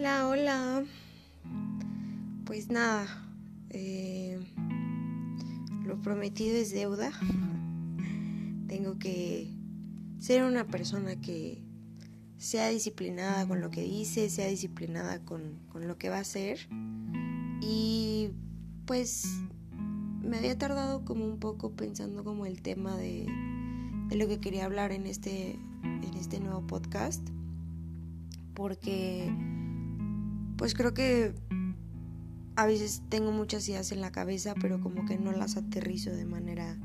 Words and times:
Hola, 0.00 0.28
hola. 0.28 0.84
Pues 2.46 2.70
nada, 2.70 3.06
eh, 3.68 4.40
lo 5.84 6.00
prometido 6.00 6.56
es 6.56 6.72
deuda. 6.72 7.12
Tengo 8.66 8.98
que 8.98 9.52
ser 10.18 10.44
una 10.44 10.66
persona 10.66 11.20
que 11.20 11.62
sea 12.38 12.70
disciplinada 12.70 13.46
con 13.46 13.60
lo 13.60 13.70
que 13.70 13.82
dice, 13.82 14.30
sea 14.30 14.46
disciplinada 14.46 15.22
con, 15.22 15.58
con 15.68 15.86
lo 15.86 15.98
que 15.98 16.08
va 16.08 16.16
a 16.16 16.20
hacer. 16.20 16.66
Y 17.60 18.30
pues 18.86 19.26
me 20.22 20.38
había 20.38 20.56
tardado 20.56 21.04
como 21.04 21.26
un 21.26 21.38
poco 21.38 21.72
pensando 21.76 22.24
como 22.24 22.46
el 22.46 22.62
tema 22.62 22.96
de, 22.96 23.26
de 24.08 24.16
lo 24.16 24.26
que 24.28 24.40
quería 24.40 24.64
hablar 24.64 24.92
en 24.92 25.06
este, 25.06 25.58
en 25.82 26.14
este 26.14 26.40
nuevo 26.40 26.66
podcast. 26.66 27.20
Porque 28.54 29.30
pues 30.60 30.74
creo 30.74 30.92
que 30.92 31.32
a 32.54 32.66
veces 32.66 33.02
tengo 33.08 33.32
muchas 33.32 33.66
ideas 33.66 33.92
en 33.92 34.02
la 34.02 34.12
cabeza, 34.12 34.54
pero 34.60 34.78
como 34.78 35.06
que 35.06 35.16
no 35.16 35.32
las 35.32 35.56
aterrizo 35.56 36.10
de 36.10 36.26
manera 36.26 36.76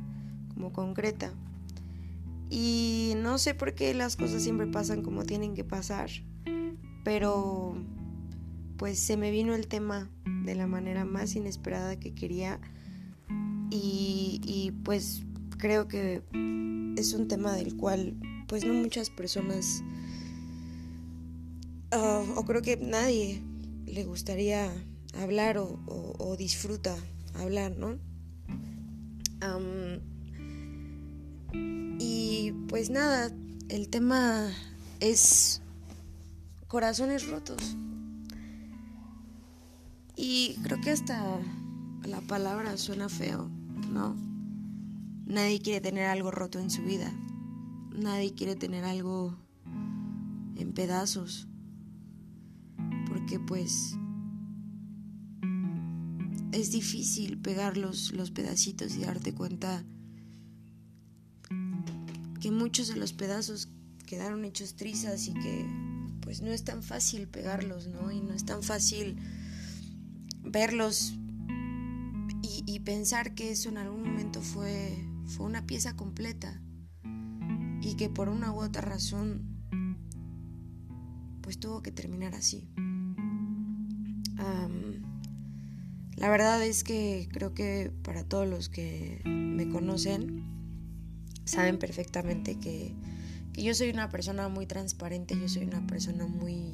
como 0.53 0.71
concreta. 0.71 1.33
Y 2.49 3.15
no 3.17 3.37
sé 3.37 3.53
por 3.53 3.75
qué 3.75 3.93
las 3.93 4.15
cosas 4.15 4.43
siempre 4.43 4.65
pasan 4.67 5.01
como 5.01 5.25
tienen 5.25 5.55
que 5.55 5.65
pasar, 5.65 6.09
pero 7.03 7.75
pues 8.77 8.97
se 8.97 9.17
me 9.17 9.29
vino 9.29 9.53
el 9.53 9.67
tema 9.67 10.09
de 10.45 10.55
la 10.55 10.67
manera 10.67 11.03
más 11.03 11.35
inesperada 11.35 11.99
que 11.99 12.15
quería 12.15 12.61
y, 13.69 14.71
pues 14.85 15.25
creo 15.57 15.89
que 15.89 16.23
es 16.95 17.13
un 17.13 17.27
tema 17.27 17.51
del 17.51 17.75
cual 17.75 18.15
pues 18.47 18.63
no 18.63 18.73
muchas 18.73 19.09
personas 19.09 19.83
ah, 21.91 22.23
o 22.37 22.45
creo 22.45 22.61
que 22.61 22.77
nadie 22.77 23.41
le 23.85 24.03
gustaría 24.03 24.71
hablar 25.17 25.57
o, 25.57 26.35
disfruta 26.37 26.95
hablar, 27.35 27.75
¿no? 27.77 27.97
y 31.99 32.51
pues 32.67 32.89
nada, 32.89 33.31
el 33.69 33.89
tema 33.89 34.51
es 34.99 35.61
corazones 36.67 37.29
rotos. 37.29 37.75
Y 40.17 40.55
creo 40.63 40.81
que 40.81 40.91
hasta 40.91 41.39
la 42.05 42.21
palabra 42.21 42.77
suena 42.77 43.07
feo, 43.07 43.49
¿no? 43.91 44.15
Nadie 45.25 45.61
quiere 45.61 45.81
tener 45.81 46.05
algo 46.05 46.31
roto 46.31 46.59
en 46.59 46.69
su 46.69 46.81
vida. 46.83 47.11
Nadie 47.91 48.33
quiere 48.33 48.55
tener 48.55 48.83
algo 48.83 49.37
en 50.55 50.73
pedazos 50.73 51.47
porque 53.25 53.39
pues 53.39 53.95
es 56.51 56.71
difícil 56.71 57.39
pegar 57.39 57.75
los, 57.75 58.13
los 58.13 58.29
pedacitos 58.29 58.95
y 58.95 58.99
darte 58.99 59.33
cuenta 59.33 59.83
que 62.39 62.51
muchos 62.51 62.87
de 62.87 62.97
los 62.97 63.13
pedazos 63.13 63.69
quedaron 64.05 64.45
hechos 64.45 64.75
trizas 64.75 65.27
y 65.27 65.33
que 65.33 65.65
pues 66.21 66.43
no 66.43 66.51
es 66.51 66.63
tan 66.63 66.83
fácil 66.83 67.27
pegarlos, 67.27 67.87
¿no? 67.87 68.11
Y 68.11 68.21
no 68.21 68.31
es 68.31 68.45
tan 68.45 68.61
fácil 68.61 69.17
verlos 70.43 71.15
y, 72.43 72.63
y, 72.67 72.79
pensar 72.81 73.33
que 73.33 73.49
eso 73.49 73.69
en 73.69 73.79
algún 73.79 74.03
momento 74.03 74.43
fue, 74.43 75.03
fue 75.25 75.47
una 75.47 75.65
pieza 75.65 75.95
completa 75.95 76.61
y 77.81 77.95
que 77.95 78.07
por 78.07 78.29
una 78.29 78.53
u 78.53 78.61
otra 78.61 78.83
razón 78.83 79.41
pues 81.41 81.59
tuvo 81.59 81.81
que 81.81 81.91
terminar 81.91 82.35
así 82.35 82.69
la 86.15 86.29
verdad 86.29 86.63
es 86.63 86.83
que 86.83 87.27
creo 87.31 87.53
que 87.53 87.91
para 88.03 88.23
todos 88.23 88.47
los 88.47 88.69
que 88.69 89.21
me 89.25 89.69
conocen, 89.69 90.43
saben 91.45 91.77
perfectamente 91.77 92.57
que, 92.59 92.95
yo 93.53 93.73
soy 93.73 93.89
una 93.89 94.09
persona 94.09 94.49
muy 94.49 94.65
transparente, 94.65 95.39
yo 95.39 95.47
soy 95.47 95.63
una 95.63 95.87
persona 95.87 96.27
muy, 96.27 96.73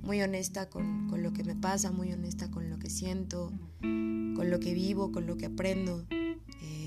muy 0.00 0.22
honesta 0.22 0.68
con, 0.68 1.10
lo 1.20 1.32
que 1.32 1.42
me 1.42 1.56
pasa, 1.56 1.90
muy 1.90 2.12
honesta 2.12 2.52
con 2.52 2.70
lo 2.70 2.78
que 2.78 2.88
siento, 2.88 3.52
con 3.80 4.48
lo 4.48 4.60
que 4.60 4.74
vivo, 4.74 5.10
con 5.10 5.26
lo 5.26 5.36
que 5.36 5.46
aprendo 5.46 6.06
eh, 6.10 6.86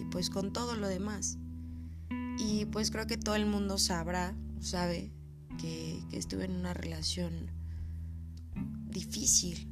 y 0.00 0.04
pues 0.10 0.30
con 0.30 0.54
todo 0.54 0.74
lo 0.74 0.88
demás. 0.88 1.36
Y 2.38 2.64
pues 2.66 2.90
creo 2.90 3.06
que 3.06 3.18
todo 3.18 3.34
el 3.34 3.44
mundo 3.44 3.76
sabrá, 3.76 4.34
sabe 4.60 5.12
que, 5.58 6.00
que 6.10 6.16
estuve 6.16 6.46
en 6.46 6.52
una 6.52 6.72
relación 6.72 7.55
difícil, 8.96 9.68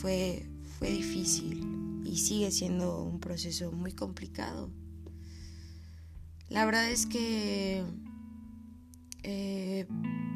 fue, 0.00 0.48
fue 0.78 0.90
difícil 0.90 2.02
y 2.04 2.18
sigue 2.18 2.52
siendo 2.52 3.02
un 3.02 3.18
proceso 3.18 3.72
muy 3.72 3.92
complicado. 3.92 4.70
La 6.48 6.64
verdad 6.64 6.88
es 6.88 7.06
que 7.06 7.84
eh, 9.24 9.88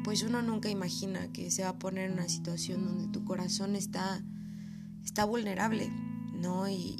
pues 0.03 0.23
uno 0.23 0.41
nunca 0.41 0.69
imagina 0.69 1.31
que 1.31 1.49
se 1.49 1.63
va 1.63 1.69
a 1.69 1.79
poner 1.79 2.09
en 2.09 2.13
una 2.13 2.27
situación 2.27 2.85
donde 2.85 3.07
tu 3.07 3.23
corazón 3.23 3.75
está, 3.77 4.21
está 5.05 5.23
vulnerable, 5.23 5.89
¿no? 6.33 6.69
Y, 6.69 6.95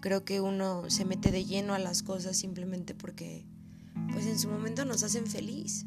creo 0.00 0.24
que 0.24 0.40
uno 0.40 0.88
se 0.88 1.04
mete 1.04 1.32
de 1.32 1.44
lleno 1.44 1.74
a 1.74 1.80
las 1.80 2.04
cosas 2.04 2.36
simplemente 2.36 2.94
porque 2.94 3.44
pues 4.12 4.26
en 4.26 4.38
su 4.38 4.48
momento 4.48 4.84
nos 4.84 5.02
hacen 5.02 5.26
feliz 5.26 5.84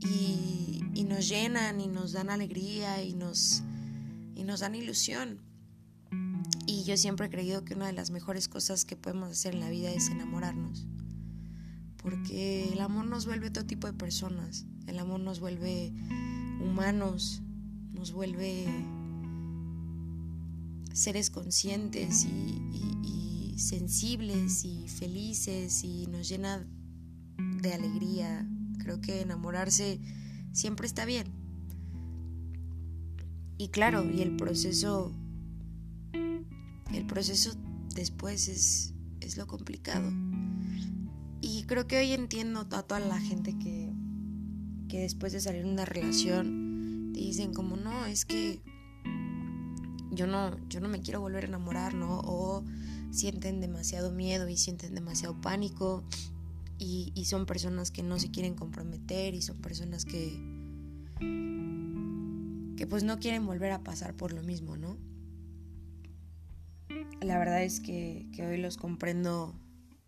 y, 0.00 1.04
nos 1.08 1.28
llenan 1.28 1.80
y 1.80 1.88
nos 1.88 2.12
dan 2.12 2.30
alegría 2.30 3.02
y 3.02 3.14
nos 3.14 3.62
y 4.36 4.44
nos 4.44 4.60
dan 4.60 4.74
ilusión. 4.74 5.40
Y 6.66 6.84
yo 6.84 6.96
siempre 6.96 7.26
he 7.26 7.30
creído 7.30 7.64
que 7.64 7.74
una 7.74 7.86
de 7.86 7.92
las 7.92 8.10
mejores 8.10 8.48
cosas 8.48 8.84
que 8.84 8.96
podemos 8.96 9.30
hacer 9.30 9.54
en 9.54 9.60
la 9.60 9.70
vida 9.70 9.90
es 9.90 10.08
enamorarnos. 10.08 10.86
Porque 11.96 12.72
el 12.72 12.80
amor 12.80 13.06
nos 13.06 13.26
vuelve 13.26 13.50
todo 13.50 13.66
tipo 13.66 13.86
de 13.88 13.92
personas. 13.92 14.66
El 14.86 14.98
amor 15.00 15.20
nos 15.20 15.40
vuelve 15.40 15.92
humanos, 16.60 17.42
nos 17.92 18.12
vuelve 18.12 18.66
seres 20.92 21.30
conscientes 21.30 22.24
y 22.24 23.20
sensibles 23.60 24.64
y 24.64 24.88
felices 24.88 25.84
y 25.84 26.06
nos 26.06 26.28
llena 26.28 26.66
de 27.60 27.74
alegría. 27.74 28.46
Creo 28.82 29.00
que 29.00 29.20
enamorarse 29.20 30.00
siempre 30.52 30.86
está 30.86 31.04
bien. 31.04 31.28
Y 33.58 33.68
claro, 33.68 34.10
y 34.10 34.22
el 34.22 34.36
proceso, 34.36 35.12
el 36.12 37.06
proceso 37.06 37.52
después 37.94 38.48
es, 38.48 38.94
es 39.20 39.36
lo 39.36 39.46
complicado. 39.46 40.10
Y 41.42 41.64
creo 41.64 41.86
que 41.86 41.98
hoy 41.98 42.12
entiendo 42.12 42.60
a 42.60 42.82
toda 42.82 43.00
la 43.00 43.18
gente 43.18 43.58
que, 43.58 43.92
que 44.88 45.00
después 45.00 45.32
de 45.32 45.40
salir 45.40 45.64
de 45.64 45.70
una 45.70 45.84
relación 45.84 47.10
te 47.12 47.20
dicen 47.20 47.52
como 47.52 47.76
no, 47.76 48.06
es 48.06 48.24
que 48.24 48.62
yo 50.10 50.26
no, 50.26 50.56
yo 50.68 50.80
no 50.80 50.88
me 50.88 51.00
quiero 51.00 51.20
volver 51.20 51.44
a 51.44 51.48
enamorar, 51.48 51.94
¿no? 51.94 52.20
O 52.20 52.64
sienten 53.10 53.60
demasiado 53.60 54.12
miedo 54.12 54.48
y 54.48 54.56
sienten 54.56 54.94
demasiado 54.94 55.40
pánico 55.40 56.04
y, 56.80 57.24
son 57.26 57.46
personas 57.46 57.90
que 57.90 58.02
no 58.02 58.18
se 58.18 58.30
quieren 58.30 58.54
comprometer 58.54 59.34
y 59.34 59.42
son 59.42 59.58
personas 59.58 60.04
que, 60.04 60.40
que 62.76 62.86
pues 62.86 63.04
no 63.04 63.18
quieren 63.18 63.44
volver 63.44 63.72
a 63.72 63.84
pasar 63.84 64.14
por 64.14 64.32
lo 64.32 64.42
mismo, 64.42 64.76
¿no? 64.76 64.96
La 67.20 67.38
verdad 67.38 67.62
es 67.62 67.80
que, 67.80 68.26
hoy 68.38 68.56
los 68.56 68.78
comprendo 68.78 69.54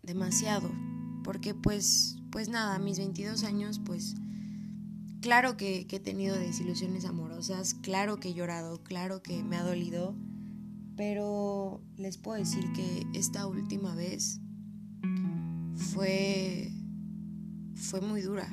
demasiado, 0.01 0.71
porque 1.23 1.53
pues, 1.53 2.17
pues 2.31 2.49
nada, 2.49 2.79
mis 2.79 2.97
22 2.97 3.43
años, 3.43 3.79
pues 3.85 4.15
claro 5.21 5.55
que, 5.55 5.85
que 5.85 5.97
he 5.97 5.99
tenido 5.99 6.35
desilusiones 6.35 7.05
amorosas, 7.05 7.75
claro 7.75 8.19
que 8.19 8.29
he 8.29 8.33
llorado, 8.33 8.81
claro 8.81 9.21
que 9.21 9.43
me 9.43 9.55
ha 9.57 9.63
dolido, 9.63 10.15
pero 10.97 11.81
les 11.95 12.17
puedo 12.17 12.39
decir 12.39 12.65
que 12.73 13.05
esta 13.13 13.45
última 13.45 13.93
vez 13.95 14.41
fue, 15.75 16.72
fue 17.83 18.01
muy 18.01 18.21
dura, 18.21 18.47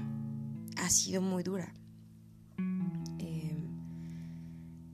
ha 0.77 0.91
sido 0.91 1.23
muy 1.23 1.43
dura. 1.43 1.73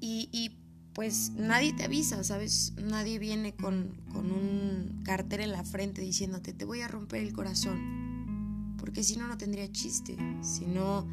y, 0.09 0.57
pues 0.93 1.33
nadie 1.37 1.73
te 1.75 1.85
avisa, 1.85 2.23
¿sabes? 2.25 2.73
Nadie 2.81 3.19
viene 3.19 3.55
con, 3.55 4.01
con, 4.13 4.31
un 4.31 5.03
cartel 5.05 5.41
en 5.41 5.53
la 5.53 5.65
frente 5.65 6.01
diciéndote, 6.01 6.53
te 6.55 6.65
voy 6.65 6.81
a 6.81 6.89
romper 6.89 7.23
el 7.23 7.33
corazón. 7.33 8.77
Porque 8.79 9.03
si 9.03 9.17
no, 9.17 9.27
no 9.27 9.37
tendría 9.37 9.71
chiste. 9.71 10.17
Si 10.43 10.65
no, 10.65 11.07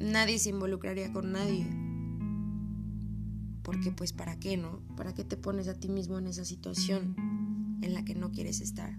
nadie 0.00 0.38
se 0.38 0.50
involucraría 0.50 1.12
con 1.12 1.32
nadie. 1.32 1.66
Porque 3.62 3.92
pues 3.92 4.12
¿para 4.12 4.40
qué, 4.40 4.56
no? 4.56 4.80
¿Para 4.96 5.14
qué 5.14 5.22
te 5.22 5.36
pones 5.36 5.68
a 5.68 5.78
ti 5.78 5.88
mismo 5.88 6.18
en 6.18 6.26
esa 6.26 6.44
situación 6.44 7.14
en 7.82 7.94
la 7.94 8.04
que 8.04 8.16
no 8.16 8.32
quieres 8.32 8.60
estar? 8.60 8.98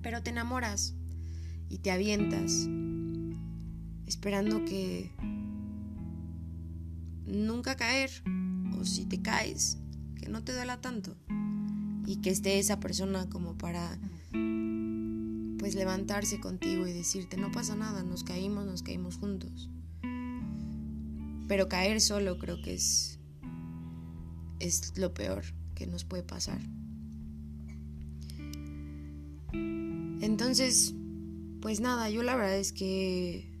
Pero 0.00 0.22
te 0.22 0.30
enamoras 0.30 0.95
y 1.68 1.78
te 1.78 1.90
avientas, 1.90 2.68
esperando 4.06 4.64
que 4.64 5.12
nunca 7.26 7.76
caer, 7.76 8.10
o 8.78 8.84
si 8.84 9.06
te 9.06 9.20
caes, 9.22 9.78
que 10.16 10.28
no 10.28 10.44
te 10.44 10.52
duela 10.52 10.80
tanto. 10.80 11.16
Y 12.06 12.20
que 12.20 12.30
esté 12.30 12.58
esa 12.58 12.78
persona 12.78 13.28
como 13.28 13.58
para 13.58 13.98
pues 15.58 15.74
levantarse 15.74 16.38
contigo 16.38 16.86
y 16.86 16.92
decirte, 16.92 17.36
no 17.36 17.50
pasa 17.50 17.74
nada, 17.74 18.04
nos 18.04 18.22
caímos, 18.22 18.64
nos 18.64 18.82
caímos 18.82 19.16
juntos. 19.16 19.70
Pero 21.48 21.68
caer 21.68 22.00
solo 22.00 22.38
creo 22.38 22.62
que 22.62 22.74
es 22.74 23.16
es 24.60 24.96
lo 24.96 25.12
peor 25.12 25.44
que 25.74 25.86
nos 25.86 26.04
puede 26.04 26.22
pasar. 26.22 26.60
Entonces, 29.52 30.94
pues 31.60 31.80
nada, 31.80 32.10
yo 32.10 32.22
la 32.22 32.36
verdad 32.36 32.56
es 32.56 32.72
que 32.72 33.52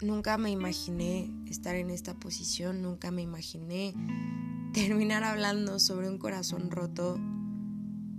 nunca 0.00 0.38
me 0.38 0.50
imaginé 0.50 1.30
estar 1.46 1.76
en 1.76 1.90
esta 1.90 2.14
posición, 2.14 2.82
nunca 2.82 3.10
me 3.10 3.22
imaginé 3.22 3.94
terminar 4.72 5.24
hablando 5.24 5.78
sobre 5.78 6.08
un 6.08 6.18
corazón 6.18 6.70
roto, 6.70 7.18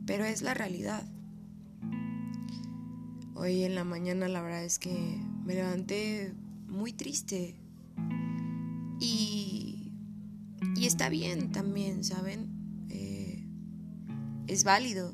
pero 0.06 0.26
es 0.26 0.42
la 0.42 0.54
realidad. 0.54 1.08
Hoy 3.36 3.64
en 3.64 3.76
la 3.76 3.84
mañana 3.84 4.28
la 4.28 4.42
verdad 4.42 4.64
es 4.64 4.80
que 4.80 5.20
me 5.44 5.56
levanté 5.56 6.34
muy 6.68 6.94
triste 6.94 7.60
y, 9.00 9.92
y 10.76 10.86
está 10.86 11.10
bien 11.10 11.52
también, 11.52 12.04
¿saben? 12.04 12.88
Eh, 12.90 13.46
es 14.48 14.64
válido, 14.64 15.14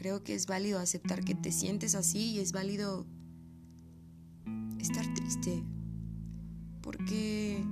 creo 0.00 0.24
que 0.24 0.34
es 0.34 0.46
válido 0.46 0.78
aceptar 0.78 1.22
que 1.22 1.34
te 1.34 1.52
sientes 1.52 1.94
así 1.94 2.30
y 2.30 2.38
es 2.38 2.52
válido 2.52 3.04
estar 4.78 5.04
triste 5.12 5.62
porque 6.80 7.62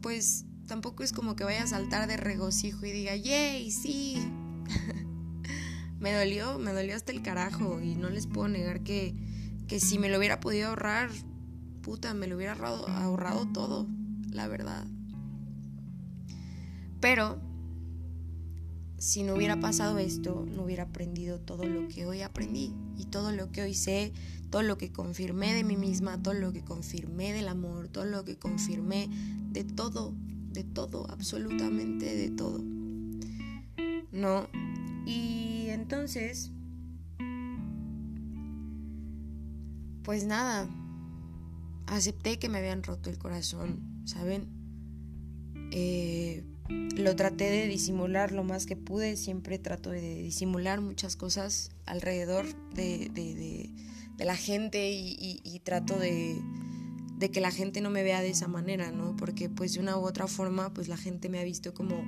pues 0.00 0.46
tampoco 0.66 1.02
es 1.02 1.12
como 1.12 1.36
que 1.36 1.44
vaya 1.44 1.62
a 1.62 1.66
saltar 1.66 2.08
de 2.08 2.16
regocijo 2.16 2.86
y 2.86 2.90
diga, 2.90 3.14
yay, 3.16 3.70
sí. 3.70 4.16
me 6.00 6.14
dolió, 6.14 6.58
me 6.58 6.72
dolió 6.72 6.96
hasta 6.96 7.12
el 7.12 7.20
carajo 7.20 7.82
y 7.82 7.94
no 7.94 8.08
les 8.08 8.26
puedo 8.26 8.48
negar 8.48 8.80
que, 8.80 9.14
que 9.68 9.78
si 9.78 9.98
me 9.98 10.08
lo 10.08 10.16
hubiera 10.16 10.40
podido 10.40 10.70
ahorrar, 10.70 11.10
puta, 11.82 12.14
me 12.14 12.28
lo 12.28 12.36
hubiera 12.36 12.52
ahorrado, 12.52 12.88
ahorrado 12.88 13.46
todo, 13.52 13.86
la 14.30 14.48
verdad. 14.48 14.86
Pero 17.00 17.45
si 18.98 19.22
no 19.22 19.34
hubiera 19.34 19.60
pasado 19.60 19.98
esto, 19.98 20.46
no 20.46 20.64
hubiera 20.64 20.84
aprendido 20.84 21.38
todo 21.38 21.64
lo 21.64 21.88
que 21.88 22.06
hoy 22.06 22.22
aprendí 22.22 22.74
y 22.96 23.04
todo 23.06 23.30
lo 23.30 23.50
que 23.52 23.62
hoy 23.62 23.74
sé, 23.74 24.12
todo 24.50 24.62
lo 24.62 24.78
que 24.78 24.90
confirmé 24.90 25.52
de 25.52 25.64
mí 25.64 25.76
misma, 25.76 26.22
todo 26.22 26.34
lo 26.34 26.52
que 26.52 26.64
confirmé 26.64 27.32
del 27.32 27.48
amor, 27.48 27.88
todo 27.88 28.04
lo 28.04 28.24
que 28.24 28.38
confirmé 28.38 29.08
de 29.50 29.64
todo, 29.64 30.14
de 30.52 30.64
todo, 30.64 31.10
absolutamente 31.10 32.14
de 32.16 32.30
todo. 32.30 32.62
¿No? 34.12 34.48
Y 35.04 35.66
entonces, 35.68 36.52
pues 40.02 40.24
nada, 40.24 40.70
acepté 41.86 42.38
que 42.38 42.48
me 42.48 42.58
habían 42.58 42.82
roto 42.82 43.10
el 43.10 43.18
corazón, 43.18 44.02
¿saben? 44.04 44.48
Eh, 45.70 46.44
lo 46.68 47.14
traté 47.14 47.50
de 47.50 47.66
disimular 47.66 48.32
lo 48.32 48.44
más 48.44 48.66
que 48.66 48.76
pude, 48.76 49.16
siempre 49.16 49.58
trato 49.58 49.90
de 49.90 50.22
disimular 50.22 50.80
muchas 50.80 51.16
cosas 51.16 51.70
alrededor 51.84 52.46
de, 52.74 53.70
la 54.18 54.36
gente 54.36 54.90
y, 54.92 55.60
trato 55.64 55.98
de, 55.98 56.40
que 57.32 57.40
la 57.40 57.50
gente 57.50 57.80
no 57.80 57.90
me 57.90 58.02
vea 58.02 58.20
de 58.20 58.30
esa 58.30 58.48
manera, 58.48 58.90
¿no? 58.90 59.16
Porque 59.16 59.48
pues 59.48 59.74
de 59.74 59.80
una 59.80 59.96
u 59.96 60.06
otra 60.06 60.26
forma 60.26 60.72
pues 60.72 60.88
la 60.88 60.96
gente 60.96 61.28
me 61.28 61.38
ha 61.38 61.44
visto 61.44 61.74
como 61.74 62.02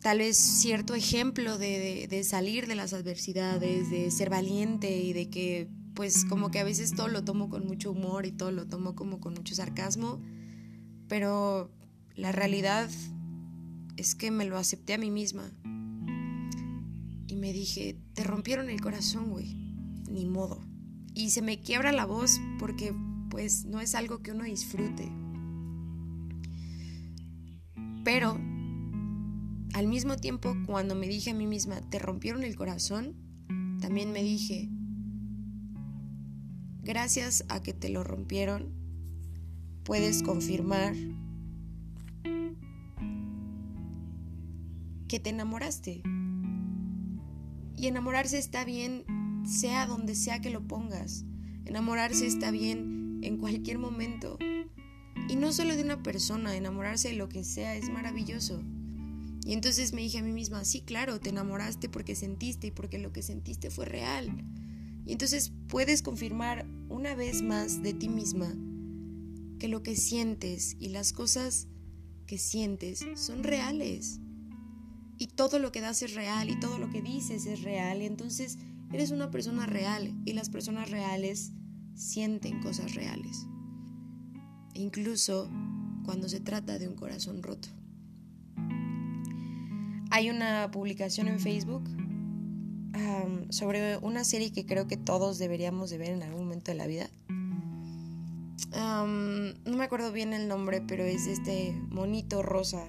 tal 0.00 0.18
vez 0.18 0.36
cierto 0.36 0.94
ejemplo 0.94 1.58
de, 1.58 2.06
de 2.08 2.24
salir 2.24 2.66
de 2.66 2.74
las 2.74 2.92
adversidades, 2.92 3.90
de 3.90 4.10
ser 4.10 4.30
valiente 4.30 4.98
y 4.98 5.12
de 5.12 5.28
que 5.28 5.68
pues 5.94 6.24
como 6.24 6.50
que 6.50 6.58
a 6.58 6.64
veces 6.64 6.94
todo 6.94 7.08
lo 7.08 7.24
tomo 7.24 7.48
con 7.48 7.66
mucho 7.66 7.90
humor 7.90 8.26
y 8.26 8.32
todo 8.32 8.50
lo 8.50 8.66
tomo 8.66 8.94
como 8.94 9.20
con 9.20 9.34
mucho 9.34 9.54
sarcasmo, 9.54 10.20
pero 11.08 11.70
la 12.16 12.32
realidad 12.32 12.90
es 13.96 14.14
que 14.14 14.30
me 14.30 14.44
lo 14.44 14.58
acepté 14.58 14.94
a 14.94 14.98
mí 14.98 15.10
misma. 15.10 15.50
Y 17.26 17.36
me 17.36 17.52
dije, 17.52 17.98
te 18.14 18.24
rompieron 18.24 18.68
el 18.68 18.80
corazón, 18.80 19.30
güey. 19.30 19.54
Ni 20.10 20.26
modo. 20.26 20.60
Y 21.14 21.30
se 21.30 21.42
me 21.42 21.60
quiebra 21.60 21.92
la 21.92 22.06
voz 22.06 22.40
porque 22.58 22.94
pues 23.30 23.64
no 23.64 23.80
es 23.80 23.94
algo 23.94 24.22
que 24.22 24.32
uno 24.32 24.44
disfrute. 24.44 25.10
Pero 28.04 28.38
al 29.74 29.86
mismo 29.86 30.16
tiempo, 30.16 30.54
cuando 30.66 30.94
me 30.94 31.08
dije 31.08 31.30
a 31.30 31.34
mí 31.34 31.46
misma, 31.46 31.80
te 31.88 31.98
rompieron 31.98 32.42
el 32.42 32.56
corazón, 32.56 33.16
también 33.80 34.12
me 34.12 34.22
dije, 34.22 34.68
gracias 36.82 37.44
a 37.48 37.62
que 37.62 37.72
te 37.72 37.88
lo 37.88 38.04
rompieron, 38.04 38.72
puedes 39.84 40.22
confirmar 40.22 40.94
que 45.12 45.20
te 45.20 45.28
enamoraste. 45.28 46.02
Y 47.76 47.86
enamorarse 47.86 48.38
está 48.38 48.64
bien, 48.64 49.04
sea 49.44 49.84
donde 49.86 50.14
sea 50.14 50.40
que 50.40 50.48
lo 50.48 50.66
pongas. 50.66 51.26
Enamorarse 51.66 52.26
está 52.26 52.50
bien 52.50 53.20
en 53.22 53.36
cualquier 53.36 53.76
momento. 53.78 54.38
Y 55.28 55.36
no 55.36 55.52
solo 55.52 55.76
de 55.76 55.82
una 55.82 56.02
persona, 56.02 56.56
enamorarse 56.56 57.08
de 57.08 57.16
lo 57.16 57.28
que 57.28 57.44
sea 57.44 57.76
es 57.76 57.90
maravilloso. 57.90 58.62
Y 59.44 59.52
entonces 59.52 59.92
me 59.92 60.00
dije 60.00 60.16
a 60.16 60.22
mí 60.22 60.32
misma, 60.32 60.64
sí, 60.64 60.80
claro, 60.80 61.20
te 61.20 61.28
enamoraste 61.28 61.90
porque 61.90 62.14
sentiste 62.14 62.68
y 62.68 62.70
porque 62.70 62.96
lo 62.96 63.12
que 63.12 63.20
sentiste 63.20 63.68
fue 63.68 63.84
real. 63.84 64.30
Y 65.04 65.12
entonces 65.12 65.52
puedes 65.68 66.00
confirmar 66.00 66.66
una 66.88 67.14
vez 67.14 67.42
más 67.42 67.82
de 67.82 67.92
ti 67.92 68.08
misma 68.08 68.56
que 69.58 69.68
lo 69.68 69.82
que 69.82 69.94
sientes 69.94 70.74
y 70.80 70.88
las 70.88 71.12
cosas 71.12 71.68
que 72.26 72.38
sientes 72.38 73.04
son 73.14 73.44
reales 73.44 74.21
y 75.22 75.28
todo 75.28 75.60
lo 75.60 75.70
que 75.70 75.80
das 75.80 76.02
es 76.02 76.14
real 76.14 76.50
y 76.50 76.58
todo 76.58 76.80
lo 76.80 76.90
que 76.90 77.00
dices 77.00 77.46
es 77.46 77.62
real 77.62 78.02
y 78.02 78.06
entonces 78.06 78.58
eres 78.92 79.12
una 79.12 79.30
persona 79.30 79.66
real 79.66 80.12
y 80.24 80.32
las 80.32 80.50
personas 80.50 80.90
reales 80.90 81.52
sienten 81.94 82.60
cosas 82.60 82.96
reales, 82.96 83.46
incluso 84.74 85.48
cuando 86.04 86.28
se 86.28 86.40
trata 86.40 86.80
de 86.80 86.88
un 86.88 86.96
corazón 86.96 87.40
roto. 87.40 87.68
Hay 90.10 90.28
una 90.28 90.72
publicación 90.72 91.28
en 91.28 91.38
Facebook 91.38 91.88
sobre 93.50 93.98
una 93.98 94.24
serie 94.24 94.50
que 94.50 94.66
creo 94.66 94.88
que 94.88 94.96
todos 94.96 95.38
deberíamos 95.38 95.88
de 95.90 95.98
ver 95.98 96.10
en 96.10 96.24
algún 96.24 96.46
momento 96.46 96.72
de 96.72 96.78
la 96.78 96.88
vida. 96.88 97.08
no 98.72 99.76
me 99.76 99.84
acuerdo 99.84 100.10
bien 100.10 100.32
el 100.32 100.48
nombre, 100.48 100.80
pero 100.80 101.04
es 101.04 101.28
este 101.28 101.80
monito 101.90 102.42
rosa 102.42 102.88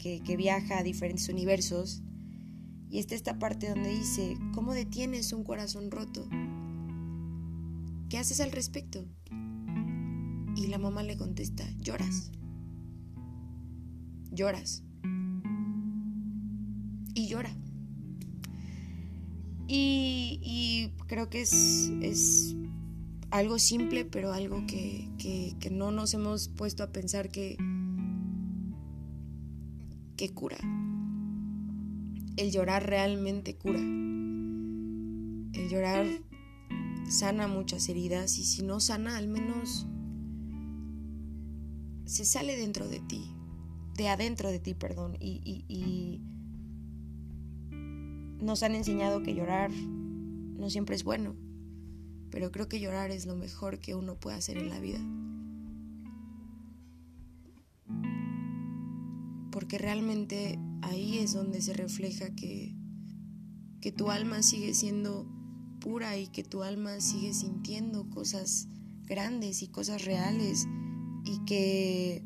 que, 0.00 0.36
viaja 0.36 0.78
a 0.78 0.82
diferentes 0.82 1.28
universos. 1.28 2.02
Y 2.90 2.98
está 2.98 3.14
esta 3.14 3.38
parte 3.38 3.68
donde 3.68 3.90
dice, 3.90 4.36
¿cómo 4.52 4.74
detienes 4.74 5.32
un 5.32 5.44
corazón 5.44 5.90
roto? 5.90 6.28
¿Qué 8.08 8.18
haces 8.18 8.40
al 8.40 8.50
respecto? 8.50 9.04
Y 10.56 10.66
la 10.66 10.78
mamá 10.78 11.02
le 11.04 11.16
contesta, 11.16 11.64
lloras. 11.78 12.32
Lloras. 14.32 14.82
Y 17.14 17.28
llora. 17.28 17.54
Y, 19.68 20.90
creo 21.06 21.30
que 21.30 21.42
es, 21.42 21.92
es, 22.02 22.56
algo 23.30 23.60
simple, 23.60 24.04
pero 24.04 24.32
algo 24.32 24.66
que, 24.66 25.08
que 25.60 25.70
no 25.70 25.92
nos 25.92 26.14
hemos 26.14 26.48
puesto 26.48 26.82
a 26.82 26.90
pensar 26.90 27.30
que 27.30 27.56
que 30.20 30.34
cura. 30.34 30.58
El 32.36 32.50
llorar 32.52 32.86
realmente 32.86 33.56
cura. 33.56 33.78
El 33.78 35.68
llorar 35.70 36.06
sana 37.08 37.48
muchas 37.48 37.88
heridas 37.88 38.36
y 38.36 38.44
si 38.44 38.62
no 38.62 38.80
sana, 38.80 39.16
al 39.16 39.28
menos 39.28 39.86
se 42.04 42.26
sale 42.26 42.58
dentro 42.58 42.86
de 42.86 43.00
ti, 43.00 43.34
de 43.96 44.10
adentro 44.10 44.50
de 44.50 44.58
ti, 44.58 44.74
perdón. 44.74 45.16
Y, 45.18 45.64
y 45.66 46.20
nos 48.44 48.62
han 48.62 48.74
enseñado 48.74 49.22
que 49.22 49.34
llorar 49.34 49.70
no 49.72 50.68
siempre 50.68 50.96
es 50.96 51.02
bueno, 51.04 51.34
pero 52.30 52.52
creo 52.52 52.68
que 52.68 52.78
llorar 52.78 53.10
es 53.10 53.24
lo 53.24 53.36
mejor 53.36 53.78
que 53.78 53.94
uno 53.94 54.20
puede 54.20 54.36
hacer 54.36 54.58
en 54.58 54.68
la 54.68 54.80
vida. 54.80 55.00
Porque 59.70 59.84
realmente 59.84 60.58
ahí 60.82 61.18
es 61.18 61.32
donde 61.32 61.62
se 61.62 61.72
refleja 61.72 62.34
que, 62.34 62.74
que 63.80 63.92
tu 63.92 64.10
alma 64.10 64.42
sigue 64.42 64.74
siendo 64.74 65.28
pura 65.78 66.16
y 66.16 66.26
que 66.26 66.42
tu 66.42 66.64
alma 66.64 67.00
sigue 67.00 67.32
sintiendo 67.32 68.10
cosas 68.10 68.66
grandes 69.04 69.62
y 69.62 69.68
cosas 69.68 70.04
reales 70.04 70.66
y 71.24 71.44
que 71.44 72.24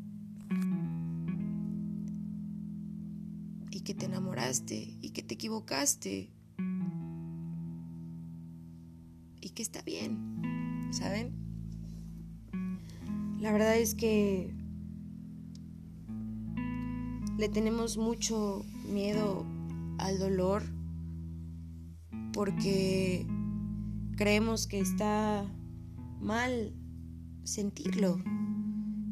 y 3.69 3.81
que 3.81 3.93
te 3.93 4.05
enamoraste 4.07 4.97
y 4.99 5.11
que 5.11 5.21
te 5.21 5.35
equivocaste 5.35 6.31
y 9.39 9.49
que 9.49 9.61
está 9.61 9.83
bien, 9.83 10.89
¿saben? 10.89 11.31
La 13.39 13.51
verdad 13.51 13.77
es 13.77 13.93
que 13.93 14.54
le 17.37 17.49
tenemos 17.49 17.97
mucho 17.97 18.65
miedo 18.91 19.45
al 19.97 20.19
dolor 20.19 20.63
porque 22.33 23.25
creemos 24.17 24.67
que 24.67 24.79
está 24.79 25.45
mal 26.19 26.73
sentirlo, 27.43 28.21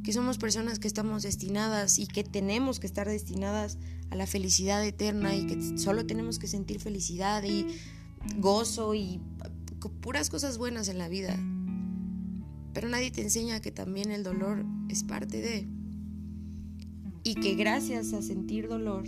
que 0.04 0.12
somos 0.12 0.38
personas 0.38 0.80
que 0.80 0.88
estamos 0.88 1.24
destinadas 1.24 2.00
y 2.00 2.08
que 2.08 2.24
tenemos 2.24 2.80
que 2.80 2.88
estar 2.88 3.08
destinadas 3.08 3.78
a 4.10 4.16
la 4.16 4.28
felicidad 4.28 4.84
eterna 4.86 5.36
y 5.36 5.46
que 5.46 5.78
solo 5.78 6.06
tenemos 6.06 6.40
que 6.40 6.48
sentir 6.48 6.80
felicidad 6.80 7.44
y 7.44 7.68
gozo 8.38 8.94
y 8.96 9.22
puras 10.02 10.30
cosas 10.30 10.58
buenas 10.58 10.88
en 10.88 10.98
la 10.98 11.10
vida. 11.10 11.38
Pero 12.74 12.90
nadie 12.90 13.12
te 13.12 13.22
enseña 13.22 13.62
que 13.62 13.72
también 13.72 14.12
el 14.12 14.24
dolor 14.24 14.66
es 14.90 15.04
parte 15.04 15.42
de... 15.42 15.83
Y 17.24 17.36
que 17.36 17.56
gracias 17.56 18.12
a 18.14 18.22
sentir 18.22 18.68
dolor, 18.68 19.06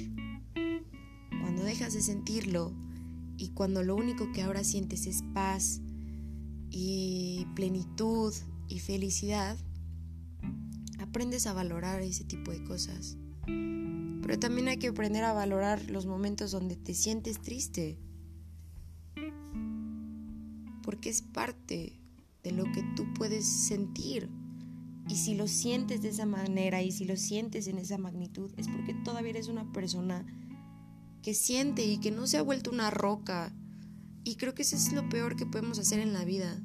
cuando 1.41 1.63
dejas 1.63 1.93
de 1.93 2.01
sentirlo 2.01 2.74
y 3.38 3.50
cuando 3.50 3.84
lo 3.84 3.95
único 3.95 4.31
que 4.31 4.41
ahora 4.41 4.63
sientes 4.63 5.05
es 5.05 5.22
paz 5.34 5.81
y 6.69 7.45
plenitud 7.55 8.34
y 8.69 8.79
felicidad, 8.79 9.57
aprendes 11.00 11.45
a 11.45 11.53
valorar 11.53 12.01
ese 12.01 12.24
tipo 12.24 12.51
de 12.51 12.63
cosas. 12.63 13.17
Pero 13.45 14.39
también 14.39 14.69
hay 14.69 14.77
que 14.77 14.88
aprender 14.88 15.24
a 15.24 15.34
valorar 15.34 15.89
los 15.89 16.05
momentos 16.05 16.51
donde 16.51 16.75
te 16.75 16.93
sientes 16.93 17.41
triste. 17.41 18.00
Porque 20.81 21.10
es 21.10 21.22
parte 21.22 22.00
de 22.43 22.51
lo 22.51 22.63
que 22.72 22.84
tú 22.95 23.05
puedes 23.13 23.45
sentir. 23.45 24.29
Y 25.08 25.16
si 25.16 25.36
lo 25.36 25.48
sientes 25.48 26.02
de 26.02 26.10
esa 26.10 26.26
manera 26.26 26.82
y 26.82 26.92
si 26.92 27.06
lo 27.06 27.16
sientes 27.16 27.68
en 27.68 27.78
esa 27.78 27.98
magnitud, 27.98 28.52
es 28.58 28.68
porque 28.68 28.94
todavía 28.94 29.32
eres 29.32 29.48
una 29.48 29.72
persona 29.72 30.26
que 31.22 31.34
siente 31.34 31.86
y 31.86 32.00
que 32.00 32.12
no 32.12 32.28
se 32.28 32.38
ha 32.38 32.42
vuelto 32.42 32.72
una 32.72 32.90
roca. 32.90 33.54
Y 34.24 34.36
creo 34.36 34.56
que 34.56 34.64
eso 34.64 34.76
es 34.76 34.92
lo 34.94 35.08
peor 35.10 35.36
que 35.36 35.46
podemos 35.46 35.78
hacer 35.78 36.00
en 36.00 36.14
la 36.14 36.26
vida. 36.26 36.60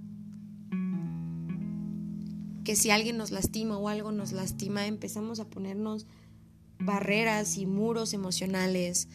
Que 2.65 2.77
si 2.77 2.91
alguien 2.91 3.19
nos 3.19 3.31
lastima 3.31 3.77
o 3.77 3.89
algo 3.89 4.13
nos 4.13 4.33
lastima, 4.33 4.87
empezamos 4.87 5.41
a 5.41 5.49
ponernos 5.49 6.07
barreras 6.79 7.59
y 7.59 7.67
muros 7.67 8.15
emocionales. 8.15 9.09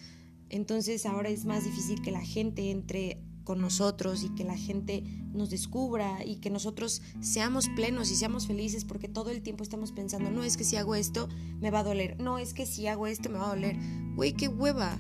Entonces 0.50 1.06
ahora 1.06 1.30
es 1.30 1.46
más 1.46 1.64
difícil 1.64 2.02
que 2.02 2.12
la 2.12 2.24
gente 2.24 2.70
entre 2.70 3.20
con 3.46 3.62
nosotros 3.62 4.24
y 4.24 4.30
que 4.30 4.44
la 4.44 4.58
gente 4.58 5.04
nos 5.32 5.50
descubra 5.50 6.26
y 6.26 6.38
que 6.38 6.50
nosotros 6.50 7.02
seamos 7.22 7.70
plenos 7.70 8.12
y 8.12 8.16
seamos 8.16 8.48
felices 8.48 8.84
porque 8.84 9.08
todo 9.08 9.30
el 9.30 9.42
tiempo 9.42 9.64
estamos 9.64 9.94
pensando, 9.94 10.32
no 10.32 10.44
es 10.44 10.58
que 10.58 10.66
si 10.66 10.76
hago 10.76 10.96
esto 10.96 11.30
me 11.62 11.72
va 11.72 11.80
a 11.80 11.84
doler, 11.84 12.20
no 12.20 12.38
es 12.40 12.54
que 12.54 12.66
si 12.66 12.88
hago 12.88 13.08
esto 13.08 13.30
me 13.30 13.38
va 13.38 13.46
a 13.46 13.56
doler. 13.56 13.78
Güey, 14.16 14.34
qué 14.34 14.50
hueva 14.50 15.00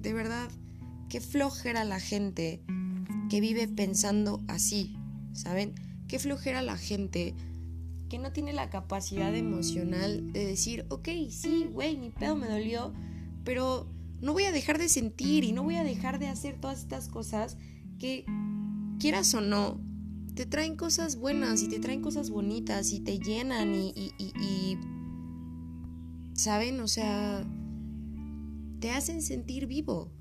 de 0.00 0.12
verdad, 0.12 0.50
qué 1.08 1.20
flojera 1.20 1.84
la 1.84 2.00
gente 2.00 2.60
que 3.30 3.40
vive 3.40 3.68
pensando 3.68 4.42
así, 4.48 4.96
¿saben? 5.32 5.74
Qué 6.08 6.18
flojera 6.18 6.60
la 6.60 6.76
gente 6.76 7.34
que 8.10 8.18
no 8.18 8.32
tiene 8.32 8.52
la 8.52 8.68
capacidad 8.68 9.34
emocional 9.34 10.32
de 10.32 10.44
decir, 10.44 10.86
ok, 10.90 11.08
sí, 11.30 11.68
güey, 11.72 11.96
mi 11.96 12.10
pedo 12.10 12.36
me 12.36 12.48
dolió, 12.48 12.92
pero 13.44 13.86
no 14.22 14.32
voy 14.32 14.44
a 14.44 14.52
dejar 14.52 14.78
de 14.78 14.88
sentir 14.88 15.44
y 15.44 15.52
no 15.52 15.64
voy 15.64 15.74
a 15.74 15.84
dejar 15.84 16.18
de 16.18 16.28
hacer 16.28 16.58
todas 16.58 16.78
estas 16.78 17.08
cosas 17.08 17.58
que, 17.98 18.24
quieras 18.98 19.34
o 19.34 19.40
no, 19.40 19.80
te 20.36 20.46
traen 20.46 20.76
cosas 20.76 21.16
buenas 21.16 21.62
y 21.62 21.68
te 21.68 21.80
traen 21.80 22.02
cosas 22.02 22.30
bonitas 22.30 22.92
y 22.92 23.00
te 23.00 23.18
llenan 23.18 23.74
y, 23.74 23.92
y, 23.96 24.12
y, 24.18 24.32
y 24.40 24.78
¿saben? 26.34 26.80
O 26.80 26.86
sea, 26.86 27.44
te 28.78 28.92
hacen 28.92 29.22
sentir 29.22 29.66
vivo. 29.66 30.12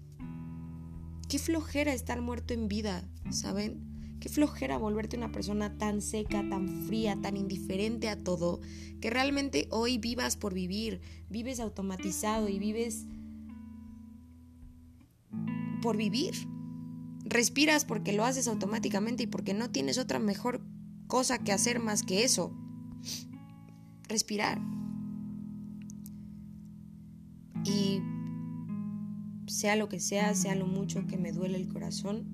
Qué 1.29 1.37
flojera 1.37 1.93
estar 1.93 2.21
muerto 2.21 2.55
en 2.55 2.67
vida, 2.67 3.07
¿saben? 3.29 4.17
Qué 4.19 4.29
flojera 4.29 4.77
volverte 4.77 5.15
una 5.15 5.31
persona 5.31 5.77
tan 5.77 6.01
seca, 6.01 6.43
tan 6.49 6.87
fría, 6.87 7.19
tan 7.21 7.37
indiferente 7.37 8.09
a 8.09 8.17
todo, 8.17 8.61
que 8.99 9.11
realmente 9.11 9.67
hoy 9.69 9.99
vivas 9.99 10.37
por 10.37 10.55
vivir, 10.55 11.01
vives 11.29 11.59
automatizado 11.59 12.49
y 12.49 12.57
vives 12.57 13.05
por 15.81 15.97
vivir. 15.97 16.33
Respiras 17.25 17.85
porque 17.85 18.13
lo 18.13 18.25
haces 18.25 18.47
automáticamente 18.47 19.23
y 19.23 19.27
porque 19.27 19.53
no 19.53 19.69
tienes 19.69 19.97
otra 19.97 20.19
mejor 20.19 20.61
cosa 21.07 21.39
que 21.39 21.51
hacer 21.51 21.79
más 21.79 22.03
que 22.03 22.23
eso. 22.23 22.53
Respirar. 24.07 24.61
Y 27.63 28.01
sea 29.47 29.75
lo 29.75 29.89
que 29.89 29.99
sea, 29.99 30.33
sea 30.33 30.55
lo 30.55 30.65
mucho 30.65 31.05
que 31.07 31.17
me 31.17 31.31
duele 31.31 31.57
el 31.57 31.67
corazón, 31.67 32.25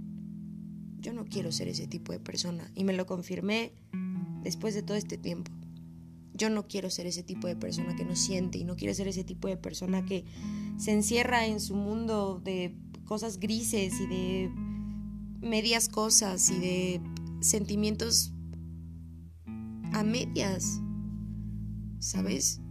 yo 0.99 1.13
no 1.13 1.25
quiero 1.25 1.51
ser 1.51 1.67
ese 1.67 1.87
tipo 1.87 2.11
de 2.11 2.19
persona. 2.19 2.71
Y 2.75 2.83
me 2.83 2.93
lo 2.93 3.05
confirmé 3.05 3.73
después 4.43 4.73
de 4.73 4.83
todo 4.83 4.97
este 4.97 5.17
tiempo. 5.17 5.51
Yo 6.33 6.49
no 6.49 6.67
quiero 6.67 6.89
ser 6.89 7.07
ese 7.07 7.23
tipo 7.23 7.47
de 7.47 7.55
persona 7.55 7.95
que 7.95 8.05
no 8.05 8.15
siente 8.15 8.59
y 8.59 8.63
no 8.63 8.75
quiero 8.75 8.93
ser 8.93 9.07
ese 9.07 9.23
tipo 9.23 9.47
de 9.47 9.57
persona 9.57 10.05
que 10.05 10.25
se 10.77 10.91
encierra 10.91 11.47
en 11.47 11.59
su 11.59 11.75
mundo 11.75 12.39
de 12.43 12.75
cosas 13.07 13.39
grises 13.39 13.99
y 13.99 14.07
de 14.07 14.51
medias 15.41 15.89
cosas 15.89 16.49
y 16.51 16.59
de 16.59 17.01
sentimientos 17.41 18.33
a 19.93 20.03
medias. 20.03 20.81
¿Sabes? 21.99 22.61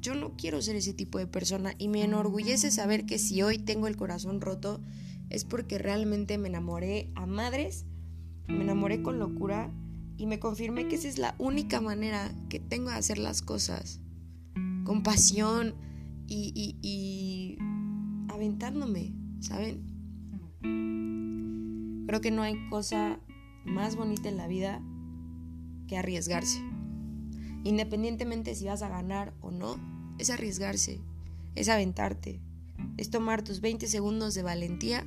yo 0.00 0.14
no 0.14 0.36
quiero 0.36 0.62
ser 0.62 0.76
ese 0.76 0.94
tipo 0.94 1.18
de 1.18 1.26
persona 1.26 1.74
y 1.78 1.88
me 1.88 2.02
enorgullece 2.02 2.70
saber 2.70 3.06
que 3.06 3.18
si 3.18 3.42
hoy 3.42 3.58
tengo 3.58 3.86
el 3.86 3.96
corazón 3.96 4.40
roto 4.40 4.80
es 5.28 5.44
porque 5.44 5.78
realmente 5.78 6.38
me 6.38 6.48
enamoré 6.48 7.10
a 7.14 7.26
madres, 7.26 7.84
me 8.46 8.62
enamoré 8.62 9.02
con 9.02 9.18
locura 9.18 9.72
y 10.16 10.26
me 10.26 10.38
confirmé 10.38 10.88
que 10.88 10.96
esa 10.96 11.08
es 11.08 11.18
la 11.18 11.34
única 11.38 11.80
manera 11.80 12.34
que 12.48 12.60
tengo 12.60 12.90
de 12.90 12.96
hacer 12.96 13.18
las 13.18 13.42
cosas, 13.42 14.00
con 14.84 15.02
pasión 15.02 15.74
y, 16.26 16.52
y, 16.54 16.78
y 16.82 17.58
aventándome, 18.32 19.14
¿saben? 19.40 19.98
Creo 22.06 22.20
que 22.20 22.30
no 22.30 22.42
hay 22.42 22.56
cosa 22.70 23.20
más 23.64 23.96
bonita 23.96 24.28
en 24.28 24.36
la 24.36 24.48
vida 24.48 24.82
que 25.86 25.96
arriesgarse. 25.96 26.60
Independientemente 27.64 28.54
si 28.54 28.66
vas 28.66 28.82
a 28.82 28.88
ganar 28.88 29.34
o 29.40 29.50
no, 29.50 29.76
es 30.18 30.30
arriesgarse, 30.30 31.00
es 31.54 31.68
aventarte, 31.68 32.40
es 32.96 33.10
tomar 33.10 33.42
tus 33.42 33.60
20 33.60 33.86
segundos 33.88 34.34
de 34.34 34.42
valentía 34.42 35.04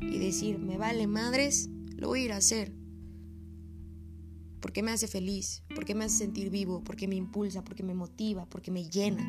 y 0.00 0.18
decir, 0.18 0.58
me 0.58 0.78
vale 0.78 1.06
madres, 1.06 1.68
lo 1.96 2.08
voy 2.08 2.20
a 2.20 2.24
ir 2.24 2.32
a 2.32 2.38
hacer. 2.38 2.72
Porque 4.60 4.82
me 4.82 4.90
hace 4.90 5.06
feliz, 5.06 5.62
porque 5.74 5.94
me 5.94 6.04
hace 6.04 6.18
sentir 6.18 6.50
vivo, 6.50 6.82
porque 6.82 7.06
me 7.06 7.14
impulsa, 7.14 7.62
porque 7.62 7.82
me 7.82 7.94
motiva, 7.94 8.46
porque 8.46 8.70
me 8.70 8.88
llena. 8.88 9.24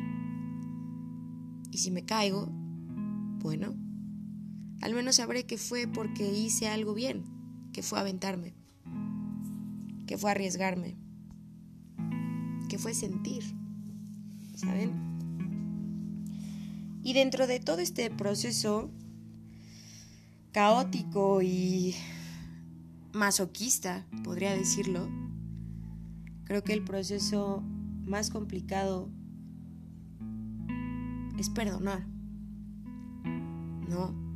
Y 1.70 1.78
si 1.78 1.90
me 1.90 2.04
caigo, 2.04 2.48
bueno, 3.38 3.74
al 4.80 4.94
menos 4.94 5.16
sabré 5.16 5.44
que 5.44 5.58
fue 5.58 5.86
porque 5.86 6.32
hice 6.32 6.68
algo 6.68 6.94
bien, 6.94 7.24
que 7.72 7.82
fue 7.82 7.98
aventarme, 7.98 8.54
que 10.06 10.16
fue 10.16 10.30
arriesgarme 10.30 10.96
que 12.68 12.78
fue 12.78 12.94
sentir, 12.94 13.42
¿saben? 14.54 14.92
Y 17.02 17.14
dentro 17.14 17.46
de 17.46 17.58
todo 17.58 17.78
este 17.78 18.10
proceso 18.10 18.90
caótico 20.52 21.40
y 21.42 21.94
masoquista, 23.12 24.06
podría 24.22 24.52
decirlo, 24.52 25.08
creo 26.44 26.62
que 26.62 26.74
el 26.74 26.84
proceso 26.84 27.62
más 28.04 28.30
complicado 28.30 29.08
es 31.38 31.48
perdonar. 31.50 32.06
¿No? 33.88 34.27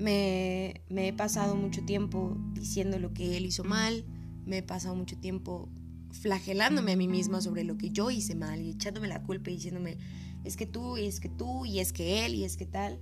Me, 0.00 0.82
he 0.88 1.12
pasado 1.12 1.56
mucho 1.56 1.84
tiempo 1.84 2.36
diciendo 2.54 2.98
lo 2.98 3.12
que 3.12 3.36
él 3.36 3.46
hizo 3.46 3.64
mal, 3.64 4.04
me 4.46 4.58
he 4.58 4.62
pasado 4.62 4.94
mucho 4.94 5.18
tiempo 5.18 5.68
flagelándome 6.10 6.92
a 6.92 6.96
mí 6.96 7.06
misma 7.06 7.40
sobre 7.40 7.64
lo 7.64 7.76
que 7.76 7.90
yo 7.90 8.10
hice 8.10 8.34
mal 8.34 8.60
y 8.62 8.70
echándome 8.70 9.08
la 9.08 9.22
culpa 9.22 9.50
y 9.50 9.54
diciéndome, 9.54 9.98
es 10.44 10.56
que 10.56 10.66
tú, 10.66 10.96
y 10.96 11.06
es 11.06 11.20
que 11.20 11.28
tú, 11.28 11.66
y 11.66 11.80
es 11.80 11.92
que 11.92 12.24
él, 12.24 12.34
y 12.34 12.44
es 12.44 12.56
que 12.56 12.66
tal. 12.66 12.98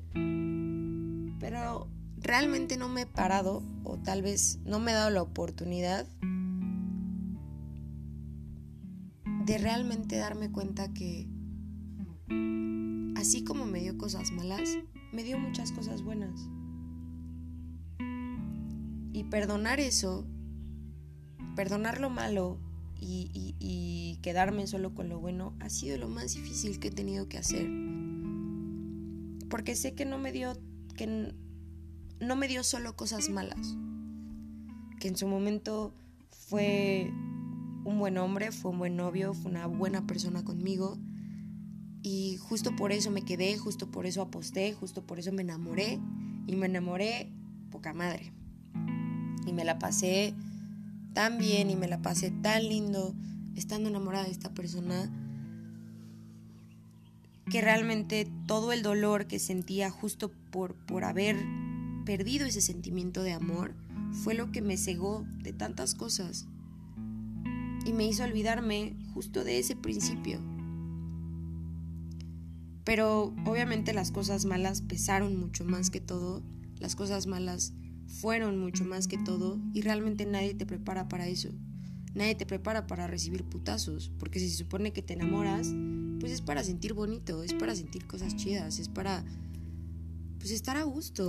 Pero 1.38 1.88
realmente 2.16 2.76
no 2.76 2.88
me 2.88 3.02
he 3.02 3.06
parado, 3.06 3.62
o 3.84 3.96
tal 3.96 4.22
vez 4.22 4.58
no 4.64 4.80
me 4.80 4.90
he 4.90 4.94
dado 4.94 5.10
la 5.10 5.22
oportunidad 5.22 6.06
de 9.46 9.58
realmente 9.58 10.16
darme 10.16 10.50
cuenta 10.50 10.92
que 10.92 11.26
así 13.16 13.44
como 13.44 13.64
me 13.64 13.80
dio 13.80 13.96
cosas 13.96 14.32
malas, 14.32 14.68
me 15.12 15.22
dio 15.22 15.38
muchas 15.38 15.72
cosas 15.72 16.02
buenas. 16.02 16.48
Y 19.18 19.25
perdonar 19.25 19.80
eso, 19.80 20.25
perdonar 21.56 22.00
lo 22.00 22.08
malo 22.08 22.60
y, 23.00 24.16
quedarme 24.22 24.68
solo 24.68 24.94
con 24.94 25.08
lo 25.08 25.18
bueno, 25.18 25.56
ha 25.58 25.70
sido 25.70 25.98
lo 25.98 26.08
más 26.08 26.34
difícil 26.34 26.78
que 26.78 26.88
he 26.88 26.90
tenido 26.92 27.28
que 27.28 27.37
hacer. 27.37 27.68
Porque 29.50 29.75
sé 29.75 29.94
que 29.94 30.04
no 30.04 30.18
me 30.18 30.30
dio, 30.30 30.56
que 30.96 31.34
no 32.20 32.37
me 32.37 32.46
dio 32.46 32.62
solo 32.62 32.94
cosas 32.94 33.28
malas. 33.28 33.76
Que 35.00 35.08
en 35.08 35.16
su 35.16 35.26
momento 35.26 35.92
fue 36.30 37.10
un 37.84 37.98
buen 37.98 38.18
hombre, 38.18 38.52
fue 38.52 38.70
un 38.70 38.78
buen 38.78 38.94
novio, 38.94 39.34
fue 39.34 39.50
una 39.50 39.66
buena 39.66 40.06
persona 40.06 40.44
conmigo. 40.44 40.96
Y 42.02 42.37
justo 42.37 42.76
por 42.76 42.92
eso 42.92 43.10
me 43.10 43.22
quedé, 43.22 43.58
justo 43.58 43.90
por 43.90 44.06
eso 44.06 44.22
aposté, 44.22 44.75
justo 44.75 45.04
por 45.04 45.18
eso 45.18 45.32
me 45.32 45.42
enamoré. 45.42 45.98
Y 46.46 46.54
me 46.54 46.66
enamoré 46.66 47.32
poca 47.72 47.92
madre. 47.92 48.38
Y 49.48 49.52
me 49.52 49.64
la 49.64 49.78
pasé 49.78 50.34
tan 51.14 51.38
bien 51.38 51.70
y 51.70 51.76
me 51.76 51.88
la 51.88 52.02
pasé 52.02 52.30
tan 52.30 52.68
lindo 52.68 53.14
estando 53.56 53.88
enamorada 53.88 54.24
de 54.24 54.30
esta 54.30 54.54
persona 54.54 55.10
que 57.50 57.60
realmente 57.60 58.30
todo 58.46 58.72
el 58.72 58.82
dolor 58.82 59.26
que 59.26 59.38
sentía 59.38 59.90
justo 59.90 60.30
por, 60.50 60.74
por 60.74 61.04
haber 61.04 61.36
perdido 62.04 62.46
ese 62.46 62.60
sentimiento 62.60 63.22
de 63.22 63.32
amor 63.32 63.74
fue 64.12 64.34
lo 64.34 64.52
que 64.52 64.62
me 64.62 64.76
cegó 64.76 65.26
de 65.42 65.52
tantas 65.52 65.94
cosas 65.94 66.46
y 67.84 67.92
me 67.92 68.06
hizo 68.06 68.24
olvidarme 68.24 68.96
justo 69.14 69.44
de 69.44 69.58
ese 69.58 69.76
principio. 69.76 70.40
Pero 72.84 73.34
obviamente 73.44 73.92
las 73.92 74.10
cosas 74.10 74.44
malas 74.44 74.82
pesaron 74.82 75.36
mucho 75.36 75.64
más 75.64 75.90
que 75.90 76.00
todo, 76.00 76.42
las 76.78 76.96
cosas 76.96 77.26
malas 77.26 77.72
fueron 78.08 78.58
mucho 78.58 78.84
más 78.84 79.06
que 79.06 79.18
todo 79.18 79.60
y 79.72 79.82
realmente 79.82 80.26
nadie 80.26 80.54
te 80.54 80.66
prepara 80.66 81.08
para 81.08 81.28
eso. 81.28 81.50
Nadie 82.14 82.34
te 82.34 82.46
prepara 82.46 82.86
para 82.86 83.06
recibir 83.06 83.44
putazos, 83.44 84.10
porque 84.18 84.40
si 84.40 84.50
se 84.50 84.56
supone 84.56 84.92
que 84.92 85.02
te 85.02 85.12
enamoras, 85.12 85.72
pues 86.18 86.32
es 86.32 86.40
para 86.40 86.64
sentir 86.64 86.94
bonito, 86.94 87.42
es 87.42 87.54
para 87.54 87.76
sentir 87.76 88.06
cosas 88.06 88.34
chidas, 88.34 88.78
es 88.78 88.88
para 88.88 89.24
pues 90.38 90.50
estar 90.50 90.76
a 90.76 90.82
gusto. 90.82 91.28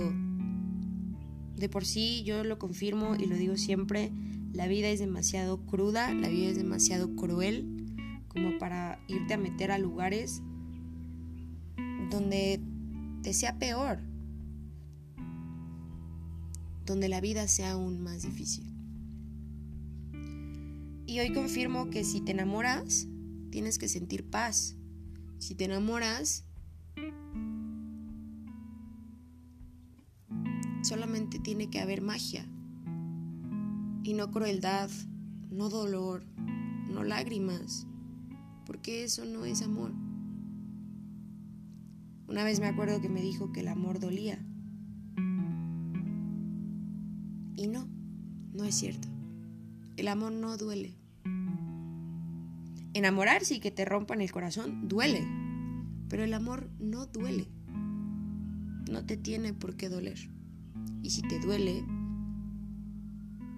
De 1.56 1.68
por 1.68 1.84
sí 1.84 2.22
yo 2.24 2.42
lo 2.42 2.58
confirmo 2.58 3.14
y 3.14 3.26
lo 3.26 3.36
digo 3.36 3.56
siempre, 3.56 4.10
la 4.52 4.66
vida 4.66 4.88
es 4.88 4.98
demasiado 4.98 5.64
cruda, 5.66 6.12
la 6.14 6.28
vida 6.28 6.48
es 6.48 6.56
demasiado 6.56 7.14
cruel 7.14 7.76
como 8.28 8.58
para 8.58 8.98
irte 9.06 9.34
a 9.34 9.38
meter 9.38 9.70
a 9.70 9.78
lugares 9.78 10.42
donde 12.10 12.60
te 13.22 13.32
sea 13.32 13.58
peor, 13.58 14.00
donde 16.90 17.08
la 17.08 17.20
vida 17.20 17.46
sea 17.46 17.72
aún 17.72 18.00
más 18.00 18.22
difícil. 18.22 18.66
Y 21.06 21.20
hoy 21.20 21.32
confirmo 21.32 21.88
que 21.88 22.02
si 22.02 22.20
te 22.20 22.32
enamoras, 22.32 23.06
tienes 23.50 23.78
que 23.78 23.86
sentir 23.86 24.28
paz. 24.28 24.76
Si 25.38 25.54
te 25.54 25.66
enamoras, 25.66 26.44
solamente 30.82 31.38
tiene 31.38 31.70
que 31.70 31.78
haber 31.78 32.02
magia 32.02 32.44
y 34.02 34.14
no 34.14 34.32
crueldad, 34.32 34.90
no 35.48 35.68
dolor, 35.68 36.24
no 36.88 37.04
lágrimas, 37.04 37.86
porque 38.66 39.04
eso 39.04 39.24
no 39.26 39.44
es 39.44 39.62
amor. 39.62 39.92
Una 42.26 42.42
vez 42.42 42.58
me 42.58 42.66
acuerdo 42.66 43.00
que 43.00 43.08
me 43.08 43.22
dijo 43.22 43.52
que 43.52 43.60
el 43.60 43.68
amor 43.68 44.00
dolía. 44.00 44.44
Es 48.70 48.76
cierto. 48.76 49.08
El 49.96 50.06
amor 50.06 50.32
no 50.32 50.56
duele. 50.56 50.94
Enamorarse 52.94 53.54
y 53.54 53.60
que 53.60 53.70
te 53.70 53.84
rompan 53.84 54.20
el 54.20 54.30
corazón 54.30 54.88
duele, 54.88 55.26
pero 56.08 56.22
el 56.22 56.32
amor 56.34 56.70
no 56.78 57.06
duele. 57.06 57.48
No 58.88 59.04
te 59.04 59.16
tiene 59.16 59.52
por 59.54 59.76
qué 59.76 59.88
doler. 59.88 60.18
Y 61.02 61.10
si 61.10 61.22
te 61.22 61.40
duele, 61.40 61.84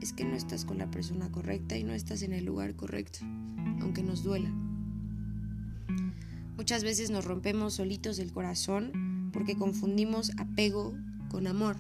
es 0.00 0.14
que 0.14 0.24
no 0.24 0.34
estás 0.34 0.64
con 0.64 0.78
la 0.78 0.90
persona 0.90 1.30
correcta 1.30 1.76
y 1.76 1.84
no 1.84 1.92
estás 1.92 2.22
en 2.22 2.32
el 2.32 2.46
lugar 2.46 2.74
correcto, 2.74 3.20
aunque 3.80 4.02
nos 4.02 4.22
duela. 4.22 4.50
Muchas 6.56 6.84
veces 6.84 7.10
nos 7.10 7.26
rompemos 7.26 7.74
solitos 7.74 8.18
el 8.18 8.32
corazón 8.32 9.30
porque 9.32 9.56
confundimos 9.56 10.32
apego 10.38 10.94
con 11.28 11.46
amor. 11.46 11.76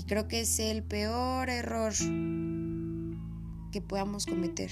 Y 0.00 0.04
creo 0.04 0.28
que 0.28 0.40
es 0.40 0.58
el 0.60 0.82
peor 0.82 1.50
error 1.50 1.92
que 3.70 3.82
podamos 3.86 4.24
cometer. 4.24 4.70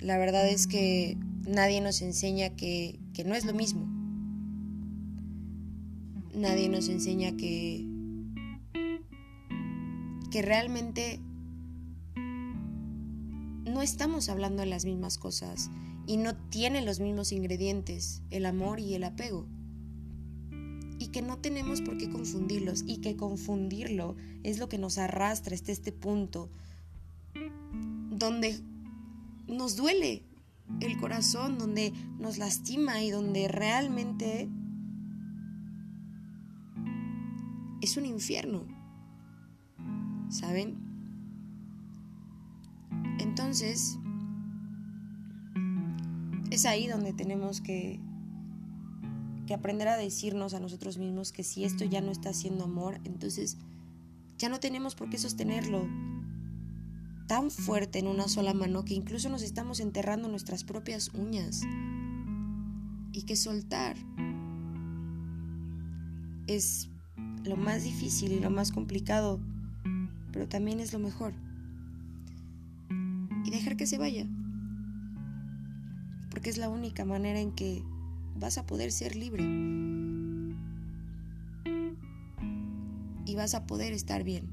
La 0.00 0.16
verdad 0.16 0.48
es 0.48 0.66
que 0.66 1.18
nadie 1.46 1.82
nos 1.82 2.00
enseña 2.00 2.56
que, 2.56 2.98
que 3.12 3.24
no 3.24 3.34
es 3.34 3.44
lo 3.44 3.52
mismo. 3.52 3.86
Nadie 6.34 6.70
nos 6.70 6.88
enseña 6.88 7.36
que 7.36 7.86
que 10.30 10.40
realmente 10.40 11.20
no 13.66 13.82
estamos 13.82 14.30
hablando 14.30 14.62
de 14.62 14.70
las 14.70 14.86
mismas 14.86 15.18
cosas 15.18 15.70
y 16.06 16.16
no 16.16 16.34
tienen 16.34 16.86
los 16.86 16.98
mismos 16.98 17.30
ingredientes, 17.30 18.22
el 18.30 18.46
amor 18.46 18.80
y 18.80 18.94
el 18.94 19.04
apego. 19.04 19.46
Y 21.02 21.08
que 21.08 21.20
no 21.20 21.38
tenemos 21.38 21.80
por 21.80 21.98
qué 21.98 22.08
confundirlos 22.08 22.84
y 22.86 22.98
que 22.98 23.16
confundirlo 23.16 24.14
es 24.44 24.60
lo 24.60 24.68
que 24.68 24.78
nos 24.78 24.98
arrastra 24.98 25.56
hasta 25.56 25.72
este 25.72 25.90
punto 25.90 26.48
donde 28.10 28.60
nos 29.48 29.74
duele 29.74 30.22
el 30.78 30.96
corazón, 30.98 31.58
donde 31.58 31.92
nos 32.20 32.38
lastima 32.38 33.02
y 33.02 33.10
donde 33.10 33.48
realmente 33.48 34.48
es 37.80 37.96
un 37.96 38.06
infierno. 38.06 38.64
¿saben? 40.32 40.78
Entonces, 43.18 43.98
es 46.50 46.64
ahí 46.64 46.86
donde 46.86 47.12
tenemos 47.12 47.60
que, 47.60 48.00
que 49.46 49.54
aprender 49.54 49.88
a 49.88 49.96
decirnos 49.96 50.54
a 50.54 50.60
nosotros 50.60 50.98
mismos 50.98 51.32
que 51.32 51.44
si 51.44 51.64
esto 51.64 51.84
ya 51.84 52.00
no 52.00 52.10
está 52.10 52.30
haciendo 52.30 52.64
amor, 52.64 53.00
entonces 53.04 53.56
ya 54.38 54.48
no 54.48 54.60
tenemos 54.60 54.94
por 54.94 55.10
qué 55.10 55.18
sostenerlo 55.18 55.88
tan 57.26 57.50
fuerte 57.50 57.98
en 57.98 58.06
una 58.06 58.28
sola 58.28 58.54
mano 58.54 58.84
que 58.84 58.94
incluso 58.94 59.28
nos 59.28 59.42
estamos 59.42 59.80
enterrando 59.80 60.28
nuestras 60.28 60.64
propias 60.64 61.10
uñas. 61.14 61.62
Y 63.12 63.22
que 63.22 63.36
soltar 63.36 63.96
es 66.46 66.88
lo 67.44 67.56
más 67.56 67.84
difícil 67.84 68.32
y 68.32 68.40
lo 68.40 68.50
más 68.50 68.72
complicado 68.72 69.38
pero 70.32 70.48
también 70.48 70.80
es 70.80 70.92
lo 70.92 70.98
mejor. 70.98 71.34
Y 73.44 73.50
dejar 73.50 73.76
que 73.76 73.86
se 73.86 73.98
vaya. 73.98 74.26
Porque 76.30 76.50
es 76.50 76.56
la 76.56 76.70
única 76.70 77.04
manera 77.04 77.38
en 77.38 77.52
que 77.52 77.84
vas 78.36 78.58
a 78.58 78.66
poder 78.66 78.92
ser 78.92 79.16
libre. 79.16 79.44
Y 83.24 83.34
vas 83.34 83.54
a 83.54 83.66
poder 83.66 83.92
estar 83.92 84.24
bien. 84.24 84.48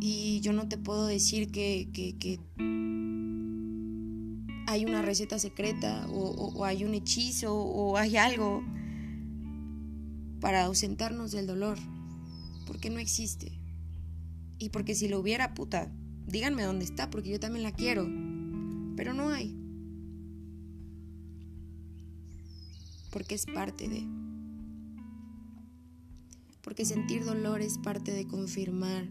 Y 0.00 0.40
yo 0.40 0.52
no 0.52 0.68
te 0.68 0.78
puedo 0.78 1.06
decir 1.06 1.50
que, 1.50 1.88
hay 4.66 4.84
una 4.84 5.02
receta 5.02 5.38
secreta 5.38 6.06
o 6.08 6.64
hay 6.64 6.84
un 6.84 6.94
hechizo 6.94 7.54
o 7.54 7.96
hay 7.96 8.16
algo 8.16 8.62
para 10.40 10.64
ausentarnos 10.64 11.32
del 11.32 11.46
dolor, 11.46 11.78
porque 12.66 12.90
no 12.90 12.98
existe. 12.98 13.52
Y 14.58 14.70
porque 14.70 14.94
si 14.94 15.08
lo 15.08 15.20
hubiera, 15.20 15.54
puta, 15.54 15.90
díganme 16.26 16.64
dónde 16.64 16.84
está, 16.84 17.10
porque 17.10 17.30
yo 17.30 17.40
también 17.40 17.62
la 17.62 17.72
quiero, 17.72 18.08
pero 18.98 19.14
no 19.14 19.28
hay. 19.28 19.56
Porque 23.12 23.36
es 23.36 23.46
parte 23.46 23.88
de... 23.88 24.04
Porque 26.62 26.84
sentir 26.84 27.24
dolor 27.24 27.60
es 27.60 27.78
parte 27.78 28.10
de 28.10 28.26
confirmar 28.26 29.08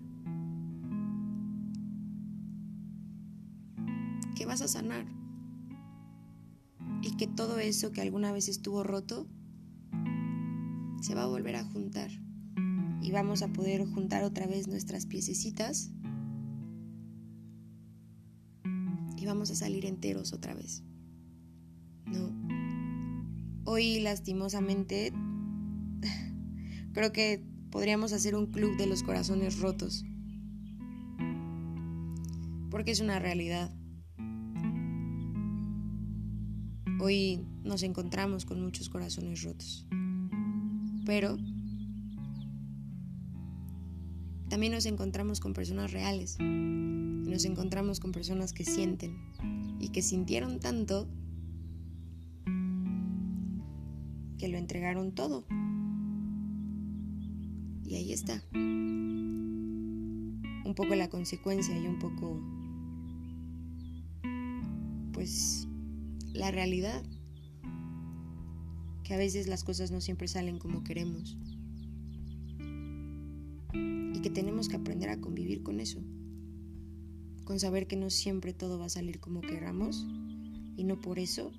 que 4.35 4.45
vas 4.45 4.61
a 4.61 4.67
sanar. 4.67 5.05
Y 7.01 7.15
que 7.15 7.27
todo 7.27 7.57
eso 7.57 7.93
que 7.93 8.01
alguna 8.01 8.33
vez 8.33 8.49
estuvo 8.49 8.83
roto 8.83 9.25
se 10.99 11.15
va 11.15 11.23
a 11.23 11.27
volver 11.27 11.55
a 11.55 11.63
juntar. 11.63 12.11
Y 13.01 13.13
vamos 13.13 13.41
a 13.41 13.47
poder 13.53 13.85
juntar 13.85 14.25
otra 14.25 14.47
vez 14.47 14.67
nuestras 14.67 15.05
piececitas 15.05 15.91
vamos 19.27 19.51
a 19.51 19.55
salir 19.55 19.85
enteros 19.85 20.33
otra 20.33 20.53
vez. 20.53 20.83
No. 22.05 22.31
Hoy 23.65 23.99
lastimosamente 23.99 25.13
creo 26.93 27.11
que 27.11 27.43
podríamos 27.69 28.13
hacer 28.13 28.35
un 28.35 28.47
club 28.47 28.77
de 28.77 28.87
los 28.87 29.03
corazones 29.03 29.59
rotos. 29.59 30.03
Porque 32.71 32.91
es 32.91 33.01
una 33.01 33.19
realidad. 33.19 33.73
Hoy 36.99 37.45
nos 37.63 37.83
encontramos 37.83 38.45
con 38.45 38.61
muchos 38.61 38.89
corazones 38.89 39.43
rotos. 39.43 39.87
Pero 41.05 41.37
también 44.49 44.73
nos 44.73 44.85
encontramos 44.85 45.39
con 45.39 45.53
personas 45.53 45.91
reales. 45.91 46.37
Nos 46.39 47.45
encontramos 47.45 47.99
con 47.99 48.11
personas 48.11 48.53
que 48.53 48.63
sienten 48.63 49.17
y 49.79 49.89
que 49.89 50.01
sintieron 50.01 50.59
tanto 50.59 51.07
que 54.37 54.47
lo 54.47 54.57
entregaron 54.57 55.11
todo. 55.11 55.45
Y 57.85 57.95
ahí 57.95 58.13
está. 58.13 58.41
Un 58.53 60.41
poco 60.75 60.95
la 60.95 61.09
consecuencia 61.09 61.77
y 61.77 61.87
un 61.87 61.99
poco, 61.99 62.41
pues, 65.13 65.67
la 66.33 66.51
realidad. 66.51 67.03
Que 69.03 69.13
a 69.13 69.17
veces 69.17 69.47
las 69.47 69.63
cosas 69.63 69.91
no 69.91 70.01
siempre 70.01 70.27
salen 70.27 70.59
como 70.59 70.83
queremos. 70.83 71.37
Y 73.73 74.21
que 74.21 74.29
tenemos 74.29 74.69
que 74.69 74.75
aprender 74.75 75.09
a 75.09 75.19
convivir 75.19 75.63
con 75.63 75.79
eso. 75.79 76.01
Con 77.43 77.59
saber 77.59 77.87
que 77.87 77.95
no 77.95 78.09
siempre 78.09 78.53
todo 78.53 78.79
va 78.79 78.85
a 78.85 78.89
salir 78.89 79.19
como 79.19 79.41
queramos. 79.41 80.05
Y 80.75 80.83
no 80.83 80.99
por 80.99 81.19
eso 81.19 81.51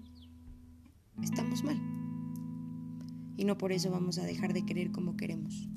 estamos 1.23 1.65
mal. 1.65 1.81
Y 3.37 3.45
no 3.45 3.57
por 3.59 3.73
eso 3.73 3.91
vamos 3.91 4.19
a 4.19 4.25
dejar 4.25 4.53
de 4.53 4.65
querer 4.65 4.91
como 4.91 5.17
queremos. 5.17 5.69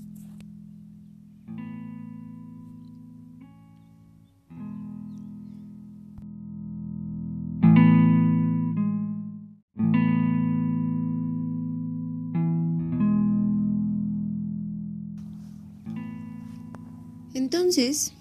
Entonces, 17.33 18.13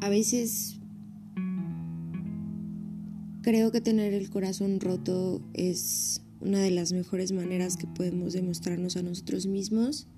a 0.00 0.08
veces 0.08 0.80
creo 3.42 3.70
que 3.70 3.80
tener 3.80 4.12
el 4.14 4.30
corazón 4.30 4.80
roto 4.80 5.40
es 5.54 6.22
una 6.40 6.58
de 6.58 6.72
las 6.72 6.92
mejores 6.92 7.30
maneras 7.30 7.76
que 7.76 7.86
podemos 7.86 8.32
demostrarnos 8.32 8.96
a 8.96 9.02
nosotros 9.02 9.46
mismos. 9.46 10.08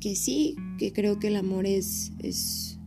Que 0.00 0.16
sí, 0.16 0.56
que 0.78 0.94
creo 0.94 1.18
que 1.18 1.28
el 1.28 1.36
amor 1.36 1.66
es, 1.66 2.12
es 2.20 2.78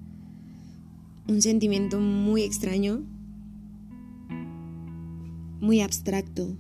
un 1.28 1.44
sentimiento 1.44 2.00
muy 2.00 2.42
extraño, 2.42 3.04
muy 5.62 5.82
abstracto, 5.82 6.58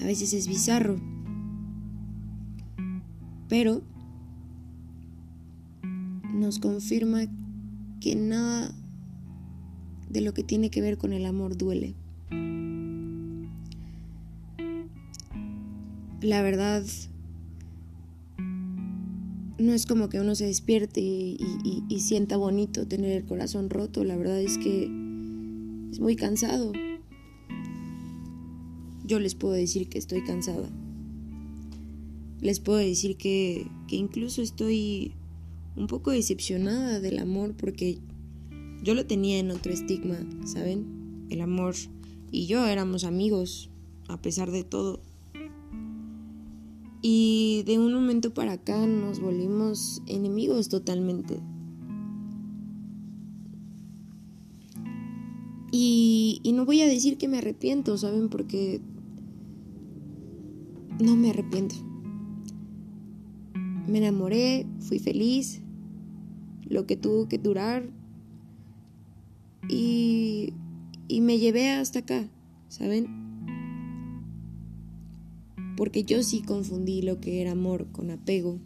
a 0.00 0.04
veces 0.04 0.32
es 0.32 0.48
bizarro. 0.48 1.00
Pero 3.48 3.82
nos 6.32 6.58
confirma 6.58 7.26
que 8.00 8.16
nada 8.16 8.74
de 10.10 10.20
lo 10.20 10.34
que 10.34 10.42
tiene 10.42 10.70
que 10.70 10.80
ver 10.80 10.98
con 10.98 11.12
el 11.12 11.26
amor 11.26 11.56
duele. 11.56 11.94
La 16.20 16.42
verdad, 16.42 16.84
no 19.58 19.72
es 19.72 19.86
como 19.86 20.08
que 20.08 20.20
uno 20.20 20.34
se 20.34 20.46
despierte 20.46 21.00
y, 21.00 21.38
y, 21.88 22.00
sienta 22.00 22.36
bonito 22.36 22.86
tener 22.86 23.12
el 23.12 23.24
corazón 23.24 23.70
roto. 23.70 24.04
La 24.04 24.16
verdad 24.16 24.40
es 24.40 24.56
que 24.58 24.84
es 25.90 26.00
muy 26.00 26.16
cansado 26.16 26.72
yo 29.04 29.20
les 29.20 29.34
puedo 29.34 29.54
decir 29.54 29.88
que 29.88 29.98
estoy 29.98 30.22
cansada. 30.24 30.68
Les 32.40 32.60
puedo 32.60 32.78
decir 32.78 33.16
que, 33.16 33.66
que 33.88 33.96
incluso 33.96 34.42
estoy 34.42 35.12
un 35.76 35.86
poco 35.86 36.10
decepcionada 36.10 37.00
del 37.00 37.18
amor 37.18 37.54
porque 37.54 37.98
yo 38.82 38.94
lo 38.94 39.06
tenía 39.06 39.38
en 39.38 39.50
otro 39.50 39.72
estigma, 39.72 40.18
¿saben? 40.44 41.26
El 41.30 41.40
amor 41.40 41.74
y 42.30 42.46
yo 42.46 42.66
éramos 42.66 43.04
amigos 43.04 43.70
a 44.08 44.20
pesar 44.20 44.50
de 44.50 44.64
todo. 44.64 45.00
Y 47.00 47.62
de 47.66 47.78
un 47.78 47.92
momento 47.92 48.32
para 48.32 48.52
acá 48.52 48.86
nos 48.86 49.20
volvimos 49.20 50.02
enemigos 50.06 50.68
totalmente. 50.68 51.38
Y, 55.70 56.40
y, 56.42 56.52
no 56.52 56.64
voy 56.64 56.82
a 56.82 56.86
decir 56.86 57.18
que 57.18 57.26
me 57.26 57.38
arrepiento, 57.38 57.98
¿saben? 57.98 58.28
Porque 58.28 58.80
no 61.00 61.16
me 61.16 61.30
arrepiento. 61.30 61.74
Me 63.86 63.98
enamoré, 63.98 64.66
fui 64.80 64.98
feliz, 64.98 65.60
lo 66.68 66.86
que 66.86 66.96
tuvo 66.96 67.28
que 67.28 67.38
durar 67.38 67.90
y, 69.68 70.54
y 71.08 71.20
me 71.20 71.38
llevé 71.38 71.70
hasta 71.70 72.00
acá, 72.00 72.28
¿saben? 72.68 73.06
Porque 75.76 76.04
yo 76.04 76.22
sí 76.22 76.42
confundí 76.42 77.02
lo 77.02 77.20
que 77.20 77.42
era 77.42 77.52
amor 77.52 77.88
con 77.92 78.10
apego 78.10 78.58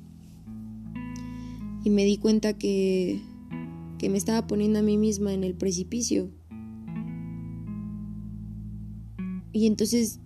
y 1.85 1.91
me 1.91 2.05
di 2.05 2.19
cuenta 2.19 2.53
que, 2.53 3.21
que 3.99 4.09
me 4.09 4.19
estaba 4.19 4.47
poniendo 4.47 4.79
a 4.79 4.83
mí 4.83 4.99
misma 4.99 5.33
en 5.33 5.45
el 5.45 5.55
precipicio. 5.55 6.31
Y 9.53 9.67
entonces 9.67 10.21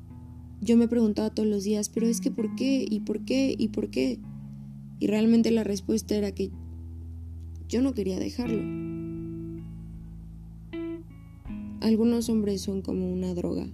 yo 0.63 0.77
me 0.77 0.87
preguntaba 0.87 1.31
todos 1.31 1.49
los 1.49 1.65
días, 1.65 1.89
pero 1.89 2.07
es 2.07 2.21
que 2.21 2.31
¿por 2.31 2.55
qué? 2.55 2.87
¿Y 2.89 3.01
por 3.01 3.25
qué? 3.25 3.55
¿Y 3.59 3.69
por 3.69 3.91
qué? 3.91 4.21
Y 5.01 5.09
realmente 5.09 5.51
la 5.51 5.65
respuesta 5.65 6.15
era 6.15 6.31
que 6.31 6.53
yo 7.69 7.83
no 7.83 7.95
quería 7.95 8.21
dejarlo. 8.21 8.63
Algunos 11.81 12.29
hombres 12.29 12.61
son 12.61 12.81
como 12.81 13.13
una 13.13 13.35
droga. 13.35 13.67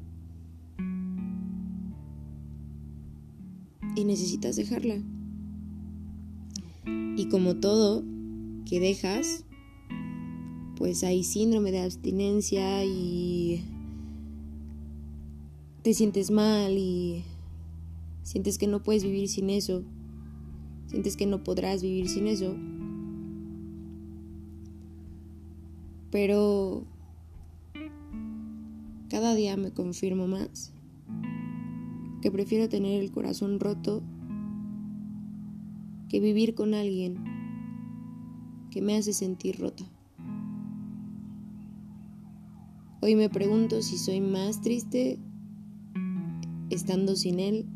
Y 3.94 4.04
necesitas 4.04 4.56
dejarla. 4.56 4.96
Y 7.18 7.28
como 7.28 7.56
todo 7.56 8.02
que 8.64 8.80
dejas, 8.80 9.44
pues 10.76 11.04
hay 11.04 11.22
síndrome 11.22 11.70
de 11.70 11.80
abstinencia 11.80 12.82
y 12.86 13.62
te 15.82 15.94
sientes 15.94 16.30
mal 16.30 16.76
y 16.76 17.24
sientes 18.22 18.58
que 18.58 18.66
no 18.66 18.82
puedes 18.82 19.04
vivir 19.04 19.28
sin 19.28 19.50
eso, 19.50 19.82
sientes 20.86 21.16
que 21.16 21.26
no 21.26 21.44
podrás 21.44 21.82
vivir 21.82 22.08
sin 22.08 22.26
eso. 22.26 22.56
Pero 26.10 26.84
cada 29.08 29.34
día 29.34 29.56
me 29.56 29.72
confirmo 29.72 30.26
más 30.26 30.72
que 32.20 32.30
prefiero 32.30 32.68
tener 32.68 33.02
el 33.02 33.10
corazón 33.12 33.60
roto 33.60 34.02
que 36.08 36.20
vivir 36.20 36.54
con 36.54 36.74
alguien 36.74 37.16
que 38.70 38.82
me 38.82 38.96
hace 38.96 39.12
sentir 39.12 39.60
rota. 39.60 39.84
Hoy 43.00 43.14
me 43.14 43.28
pregunto 43.28 43.80
si 43.82 43.96
soy 43.96 44.20
más 44.20 44.60
triste 44.60 45.18
estando 46.70 47.16
sin 47.16 47.40
Él 47.40 47.66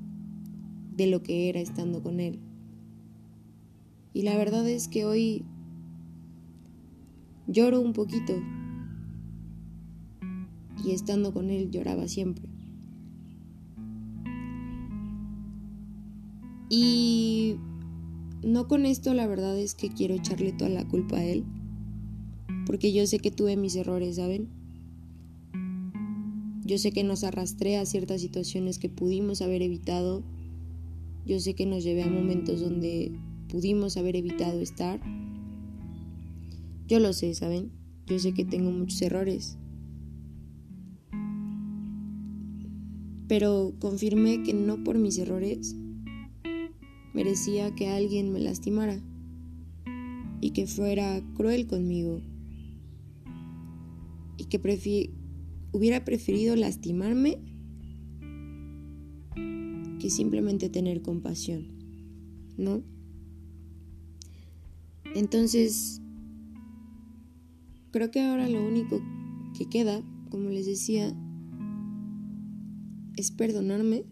de 0.96 1.07
lo 1.07 1.22
que 1.22 1.48
era 1.48 1.61
estando 1.61 2.02
con 2.02 2.20
Él. 2.20 2.38
Y 4.14 4.22
la 4.22 4.37
verdad 4.37 4.68
es 4.68 4.88
que 4.88 5.05
hoy 5.05 5.44
lloro 7.46 7.81
un 7.81 7.92
poquito 7.92 8.35
y 10.85 10.90
estando 10.90 11.33
con 11.33 11.50
Él 11.50 11.70
lloraba 11.70 12.09
siempre. 12.09 12.44
Y 16.68 17.57
no 18.42 18.66
con 18.66 18.87
esto 18.87 19.12
la 19.14 19.26
verdad 19.26 19.59
es 19.59 19.74
que 19.74 19.90
quiero 19.90 20.14
echarle 20.14 20.52
toda 20.52 20.70
la 20.70 20.88
culpa 20.88 21.18
a 21.18 21.24
Él, 21.24 21.44
porque 22.66 22.92
yo 22.92 23.07
sé 23.07 23.18
que 23.18 23.31
tuve 23.31 23.57
mis 23.57 23.76
errores, 23.76 24.16
¿saben? 24.16 24.62
Yo 26.64 26.79
sé 26.79 26.92
que 26.92 27.03
nos 27.03 27.25
arrastré 27.25 27.77
a 27.77 27.87
ciertas 27.87 28.20
situaciones 28.20 28.79
que 28.79 28.88
pudimos 28.88 29.42
haber 29.42 29.62
evitado. 29.62 30.22
Yo 31.27 31.40
sé 31.40 31.55
que 31.55 31.66
nos 31.66 31.83
llevé 31.83 32.05
a 32.05 32.11
momentos 32.11 32.61
donde 32.61 33.12
pudimos 33.48 33.96
haber 33.96 34.14
evitado 34.14 34.61
estar. 34.61 35.01
Yo 36.87 37.01
lo 37.01 37.12
sé, 37.12 37.35
¿saben? 37.35 37.72
Yo 38.07 38.18
sé 38.18 38.33
que 38.33 38.44
tengo 38.44 38.70
muchos 38.70 39.03
errores. 39.03 39.57
Pero 43.27 43.75
confirmé 43.81 44.42
que 44.42 44.55
no 44.55 44.85
por 44.85 44.98
mis 44.98 45.18
errores 45.18 45.75
merecía 47.14 47.75
que 47.75 47.88
alguien 47.88 48.33
me 48.33 48.40
lastimara 48.40 49.01
y 50.40 50.51
que 50.51 50.66
fuera 50.66 51.22
cruel 51.35 51.66
conmigo 51.66 52.20
y 54.37 54.44
que 54.44 54.59
hubiera 55.72 56.04
preferido 56.04 56.54
lastimarme 56.54 57.38
que 59.98 60.11
simplemente 60.11 60.68
tener 60.68 61.02
compasión, 61.02 61.68
¿no? 62.56 62.82
Entonces, 65.14 66.00
creo 67.90 68.11
que 68.11 68.20
ahora 68.20 68.48
lo 68.48 68.66
único 68.66 69.00
que 69.56 69.68
queda, 69.68 70.02
como 70.30 70.48
les 70.48 70.66
decía, 70.66 71.14
es 73.16 73.30
perdonarme 73.30 74.04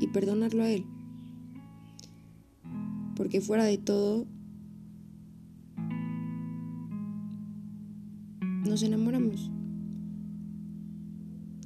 y 0.00 0.06
perdonarlo 0.08 0.62
a 0.62 0.70
él. 0.70 0.84
Porque 3.16 3.40
fuera 3.40 3.64
de 3.64 3.78
todo, 3.78 4.26
nos 8.64 8.82
enamoramos. 8.82 9.50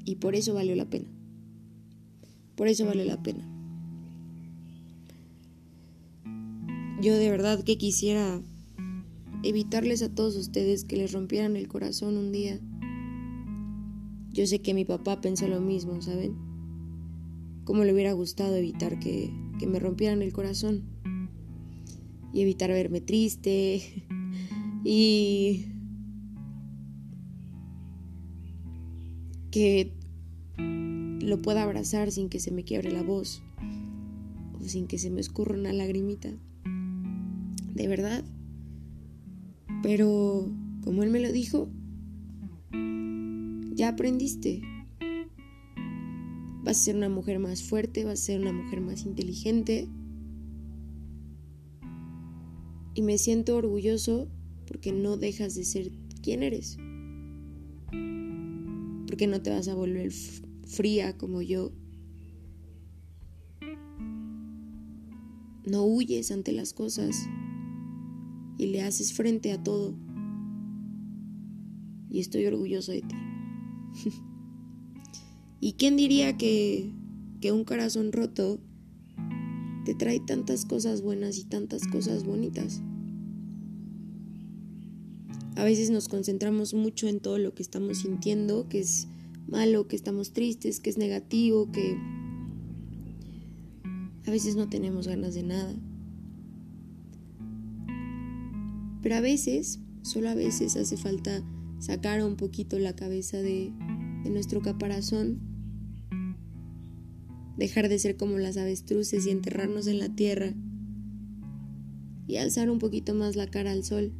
Y 0.04 0.16
por 0.16 0.34
eso 0.34 0.54
valió 0.54 0.74
la 0.74 0.86
pena. 0.86 1.06
Por 2.56 2.68
eso 2.68 2.86
vale 2.86 3.04
la 3.04 3.22
pena. 3.22 3.48
Yo 7.00 7.16
de 7.16 7.30
verdad 7.30 7.64
que 7.64 7.78
quisiera 7.78 8.40
evitarles 9.42 10.02
a 10.02 10.14
todos 10.14 10.36
ustedes 10.36 10.84
que 10.84 10.96
les 10.96 11.12
rompieran 11.12 11.56
el 11.56 11.68
corazón 11.68 12.16
un 12.16 12.30
día. 12.30 12.60
Yo 14.32 14.46
sé 14.46 14.60
que 14.60 14.74
mi 14.74 14.84
papá 14.84 15.20
pensó 15.20 15.48
lo 15.48 15.60
mismo, 15.60 16.00
¿saben? 16.00 16.36
Cómo 17.64 17.84
le 17.84 17.92
hubiera 17.92 18.12
gustado 18.12 18.54
evitar 18.56 18.98
que, 18.98 19.30
que 19.58 19.66
me 19.66 19.78
rompieran 19.78 20.22
el 20.22 20.32
corazón. 20.32 20.82
Y 22.32 22.42
evitar 22.42 22.70
verme 22.70 23.00
triste. 23.00 24.04
Y 24.84 25.66
que 29.52 29.92
lo 31.20 31.40
pueda 31.40 31.62
abrazar 31.62 32.10
sin 32.10 32.28
que 32.28 32.40
se 32.40 32.50
me 32.50 32.64
quiebre 32.64 32.90
la 32.90 33.02
voz 33.02 33.42
o 34.58 34.64
sin 34.64 34.88
que 34.88 34.98
se 34.98 35.10
me 35.10 35.20
escurra 35.20 35.54
una 35.54 35.72
lagrimita. 35.72 36.30
De 37.74 37.86
verdad. 37.86 38.24
Pero, 39.82 40.50
como 40.82 41.02
él 41.02 41.10
me 41.10 41.20
lo 41.20 41.30
dijo, 41.30 41.68
ya 43.74 43.88
aprendiste. 43.88 44.62
Vas 46.64 46.78
a 46.78 46.84
ser 46.84 46.96
una 46.96 47.08
mujer 47.08 47.38
más 47.38 47.62
fuerte, 47.62 48.04
vas 48.04 48.20
a 48.20 48.24
ser 48.24 48.40
una 48.40 48.52
mujer 48.52 48.80
más 48.80 49.04
inteligente. 49.04 49.88
Y 52.94 53.02
me 53.02 53.18
siento 53.18 53.56
orgulloso 53.56 54.28
porque 54.66 54.92
no 54.92 55.16
dejas 55.16 55.54
de 55.54 55.64
ser 55.64 55.90
quien 56.22 56.42
eres 56.42 56.78
porque 59.12 59.26
no 59.26 59.42
te 59.42 59.50
vas 59.50 59.68
a 59.68 59.74
volver 59.74 60.10
fría 60.64 61.18
como 61.18 61.42
yo. 61.42 61.70
No 65.66 65.84
huyes 65.84 66.30
ante 66.30 66.52
las 66.52 66.72
cosas 66.72 67.14
y 68.56 68.68
le 68.68 68.80
haces 68.80 69.12
frente 69.12 69.52
a 69.52 69.62
todo. 69.62 69.94
Y 72.08 72.20
estoy 72.20 72.46
orgulloso 72.46 72.92
de 72.92 73.02
ti. 73.02 73.14
¿Y 75.60 75.74
quién 75.74 75.98
diría 75.98 76.38
que, 76.38 76.90
que 77.42 77.52
un 77.52 77.64
corazón 77.64 78.12
roto 78.12 78.60
te 79.84 79.94
trae 79.94 80.20
tantas 80.20 80.64
cosas 80.64 81.02
buenas 81.02 81.36
y 81.36 81.44
tantas 81.44 81.86
cosas 81.86 82.24
bonitas? 82.24 82.80
A 85.54 85.64
veces 85.64 85.90
nos 85.90 86.08
concentramos 86.08 86.72
mucho 86.72 87.08
en 87.08 87.20
todo 87.20 87.38
lo 87.38 87.54
que 87.54 87.62
estamos 87.62 87.98
sintiendo, 87.98 88.68
que 88.68 88.80
es 88.80 89.06
malo, 89.46 89.86
que 89.86 89.96
estamos 89.96 90.32
tristes, 90.32 90.80
que 90.80 90.88
es 90.88 90.96
negativo, 90.96 91.70
que 91.70 91.98
a 94.26 94.30
veces 94.30 94.56
no 94.56 94.68
tenemos 94.68 95.06
ganas 95.06 95.34
de 95.34 95.42
nada. 95.42 95.74
Pero 99.02 99.16
a 99.16 99.20
veces, 99.20 99.78
solo 100.00 100.30
a 100.30 100.34
veces 100.34 100.76
hace 100.76 100.96
falta 100.96 101.42
sacar 101.80 102.24
un 102.24 102.36
poquito 102.36 102.78
la 102.78 102.96
cabeza 102.96 103.36
de, 103.36 103.72
de 104.24 104.30
nuestro 104.30 104.62
caparazón, 104.62 105.40
dejar 107.58 107.90
de 107.90 107.98
ser 107.98 108.16
como 108.16 108.38
las 108.38 108.56
avestruces 108.56 109.26
y 109.26 109.30
enterrarnos 109.30 109.86
en 109.86 109.98
la 109.98 110.08
tierra 110.08 110.54
y 112.26 112.36
alzar 112.36 112.70
un 112.70 112.78
poquito 112.78 113.14
más 113.14 113.36
la 113.36 113.46
cara 113.46 113.72
al 113.72 113.84
sol 113.84 114.14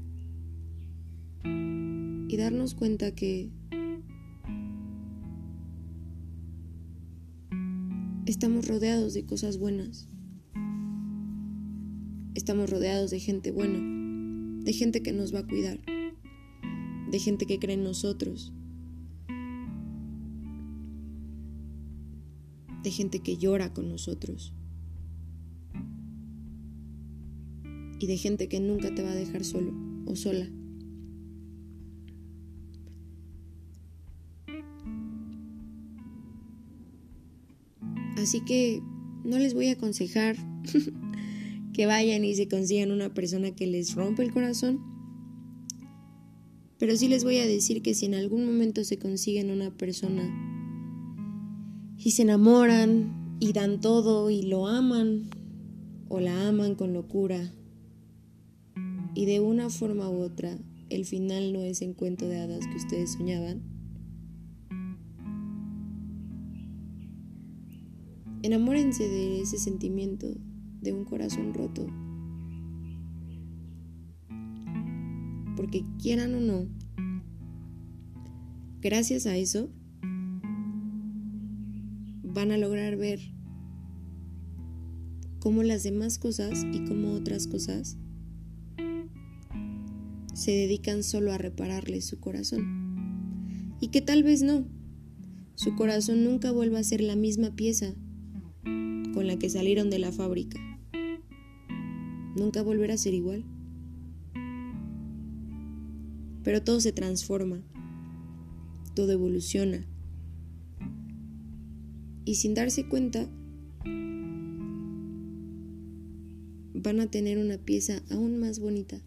y 2.32 2.38
darnos 2.38 2.74
cuenta 2.74 3.14
que 3.14 3.50
estamos 8.24 8.66
rodeados 8.66 9.12
de 9.12 9.26
cosas 9.26 9.58
buenas. 9.58 10.08
Estamos 12.34 12.70
rodeados 12.70 13.10
de 13.10 13.20
gente 13.20 13.50
buena, 13.50 13.78
de 14.64 14.72
gente 14.72 15.02
que 15.02 15.12
nos 15.12 15.34
va 15.34 15.40
a 15.40 15.46
cuidar, 15.46 15.78
de 17.10 17.18
gente 17.18 17.44
que 17.44 17.58
cree 17.58 17.74
en 17.74 17.84
nosotros, 17.84 18.54
de 22.82 22.90
gente 22.90 23.18
que 23.18 23.36
llora 23.36 23.74
con 23.74 23.90
nosotros 23.90 24.54
y 27.98 28.06
de 28.06 28.16
gente 28.16 28.48
que 28.48 28.58
nunca 28.58 28.94
te 28.94 29.02
va 29.02 29.10
a 29.10 29.14
dejar 29.14 29.44
solo 29.44 29.74
o 30.06 30.16
sola. 30.16 30.48
Así 38.22 38.40
que 38.40 38.80
no 39.24 39.38
les 39.38 39.52
voy 39.52 39.68
a 39.68 39.72
aconsejar 39.72 40.36
que 41.72 41.86
vayan 41.86 42.24
y 42.24 42.36
se 42.36 42.46
consigan 42.46 42.92
una 42.92 43.12
persona 43.12 43.50
que 43.50 43.66
les 43.66 43.96
rompa 43.96 44.22
el 44.22 44.32
corazón. 44.32 44.80
Pero 46.78 46.96
sí 46.96 47.08
les 47.08 47.24
voy 47.24 47.38
a 47.38 47.46
decir 47.46 47.82
que 47.82 47.94
si 47.94 48.06
en 48.06 48.14
algún 48.14 48.46
momento 48.46 48.84
se 48.84 48.98
consiguen 48.98 49.50
una 49.50 49.76
persona 49.76 50.22
y 51.98 52.12
se 52.12 52.22
enamoran 52.22 53.36
y 53.40 53.52
dan 53.52 53.80
todo 53.80 54.30
y 54.30 54.42
lo 54.42 54.68
aman 54.68 55.28
o 56.08 56.20
la 56.20 56.48
aman 56.48 56.76
con 56.76 56.92
locura 56.92 57.52
y 59.14 59.26
de 59.26 59.40
una 59.40 59.68
forma 59.68 60.08
u 60.08 60.20
otra 60.22 60.58
el 60.90 61.04
final 61.06 61.52
no 61.52 61.62
es 61.62 61.82
en 61.82 61.94
cuento 61.94 62.28
de 62.28 62.38
hadas 62.38 62.66
que 62.66 62.76
ustedes 62.76 63.12
soñaban, 63.12 63.62
Enamórense 68.42 69.08
de 69.08 69.40
ese 69.40 69.56
sentimiento 69.56 70.26
de 70.80 70.92
un 70.92 71.04
corazón 71.04 71.54
roto. 71.54 71.86
Porque 75.56 75.84
quieran 76.00 76.34
o 76.34 76.40
no, 76.40 76.66
gracias 78.80 79.26
a 79.26 79.36
eso 79.36 79.70
van 82.24 82.50
a 82.50 82.58
lograr 82.58 82.96
ver 82.96 83.20
cómo 85.38 85.62
las 85.62 85.84
demás 85.84 86.18
cosas 86.18 86.66
y 86.72 86.84
cómo 86.84 87.12
otras 87.12 87.46
cosas 87.46 87.96
se 90.34 90.50
dedican 90.50 91.04
solo 91.04 91.32
a 91.32 91.38
repararle 91.38 92.00
su 92.00 92.18
corazón. 92.18 93.76
Y 93.80 93.88
que 93.88 94.00
tal 94.00 94.24
vez 94.24 94.42
no, 94.42 94.66
su 95.54 95.76
corazón 95.76 96.24
nunca 96.24 96.50
vuelva 96.50 96.80
a 96.80 96.84
ser 96.84 97.02
la 97.02 97.14
misma 97.14 97.54
pieza 97.54 97.94
con 99.22 99.28
la 99.28 99.38
que 99.38 99.48
salieron 99.48 99.88
de 99.88 100.00
la 100.00 100.10
fábrica. 100.10 100.58
Nunca 102.36 102.60
volverá 102.60 102.94
a 102.94 102.98
ser 102.98 103.14
igual. 103.14 103.44
Pero 106.42 106.64
todo 106.64 106.80
se 106.80 106.90
transforma, 106.90 107.62
todo 108.96 109.12
evoluciona. 109.12 109.86
Y 112.24 112.34
sin 112.34 112.54
darse 112.54 112.88
cuenta, 112.88 113.28
van 116.74 116.98
a 116.98 117.06
tener 117.06 117.38
una 117.38 117.58
pieza 117.58 118.02
aún 118.10 118.40
más 118.40 118.58
bonita, 118.58 118.98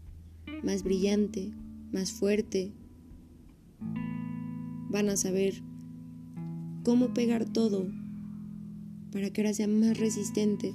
más 0.63 0.83
brillante, 0.83 1.51
más 1.91 2.13
fuerte. 2.13 2.71
Van 4.89 5.09
a 5.09 5.17
saber 5.17 5.55
cómo 6.85 7.13
pegar 7.13 7.43
todo 7.43 7.91
para 9.11 9.29
que 9.29 9.41
ahora 9.41 9.53
sea 9.53 9.67
más 9.67 9.97
resistente, 9.97 10.73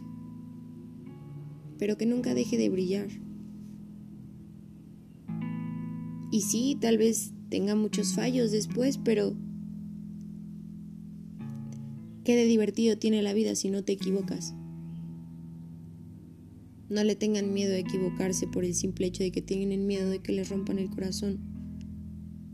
pero 1.78 1.96
que 1.96 2.06
nunca 2.06 2.34
deje 2.34 2.56
de 2.58 2.68
brillar. 2.68 3.08
Y 6.30 6.42
sí, 6.42 6.76
tal 6.80 6.96
vez 6.96 7.32
tenga 7.48 7.74
muchos 7.74 8.14
fallos 8.14 8.52
después, 8.52 8.98
pero 8.98 9.34
¿qué 12.24 12.36
de 12.36 12.44
divertido 12.44 12.96
tiene 12.96 13.22
la 13.22 13.32
vida 13.32 13.54
si 13.54 13.70
no 13.70 13.82
te 13.82 13.92
equivocas? 13.92 14.54
No 16.88 17.02
le 17.04 17.16
tengan 17.16 17.52
miedo 17.52 17.74
a 17.74 17.78
equivocarse 17.78 18.46
por 18.46 18.64
el 18.64 18.74
simple 18.74 19.06
hecho 19.06 19.22
de 19.22 19.32
que 19.32 19.42
tienen 19.42 19.86
miedo 19.86 20.10
de 20.10 20.20
que 20.20 20.32
les 20.32 20.48
rompan 20.48 20.78
el 20.78 20.90
corazón, 20.90 21.40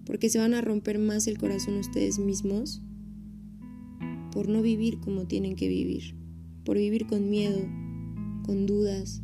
porque 0.05 0.31
se 0.31 0.39
van 0.39 0.55
a 0.55 0.63
romper 0.63 0.99
más 0.99 1.27
el 1.27 1.37
corazón 1.37 1.77
ustedes 1.79 2.19
mismos 2.19 2.83
por 4.37 4.51
no 4.51 4.61
vivir 4.61 5.01
como 5.01 5.25
tienen 5.25 5.57
que 5.57 5.67
vivir, 5.67 6.15
por 6.63 6.77
vivir 6.77 7.07
con 7.07 7.31
miedo, 7.31 7.59
con 8.45 8.67
dudas, 8.67 9.23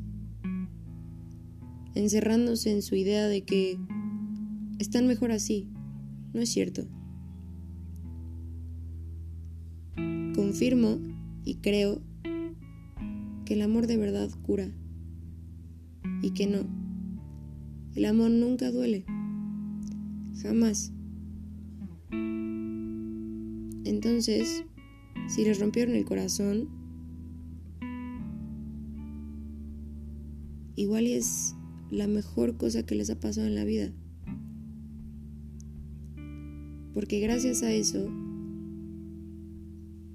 encerrándose 1.94 2.72
en 2.72 2.80
su 2.80 2.94
idea 2.94 3.28
de 3.28 3.42
que 3.44 3.78
están 4.78 5.06
mejor 5.06 5.30
así. 5.30 5.68
No 6.32 6.40
es 6.40 6.48
cierto. 6.48 6.86
Confirmo 10.34 10.96
y 11.44 11.56
creo 11.56 12.00
que 13.44 13.52
el 13.52 13.60
amor 13.60 13.88
de 13.88 13.98
verdad 13.98 14.30
cura 14.40 14.72
y 16.22 16.30
que 16.30 16.46
no. 16.46 16.60
El 17.94 18.06
amor 18.06 18.30
nunca 18.30 18.70
duele. 18.70 19.04
Jamás. 20.40 20.90
Entonces, 23.84 24.64
si 25.28 25.44
les 25.44 25.58
rompieron 25.60 25.94
el 25.94 26.04
corazón, 26.04 26.68
igual 30.76 31.06
es 31.06 31.54
la 31.90 32.06
mejor 32.06 32.56
cosa 32.56 32.84
que 32.84 32.94
les 32.94 33.10
ha 33.10 33.20
pasado 33.20 33.46
en 33.46 33.54
la 33.54 33.64
vida. 33.64 33.92
Porque 36.92 37.20
gracias 37.20 37.62
a 37.62 37.72
eso 37.72 38.08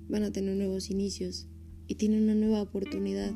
van 0.10 0.24
a 0.24 0.32
tener 0.32 0.56
nuevos 0.56 0.90
inicios 0.90 1.48
y 1.88 1.96
tienen 1.96 2.24
una 2.24 2.36
nueva 2.36 2.62
oportunidad 2.62 3.34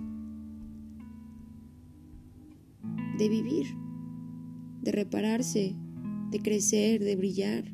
de 3.17 3.29
vivir, 3.29 3.67
de 4.81 4.91
repararse, 4.91 5.75
de 6.31 6.39
crecer, 6.39 7.03
de 7.03 7.15
brillar 7.15 7.65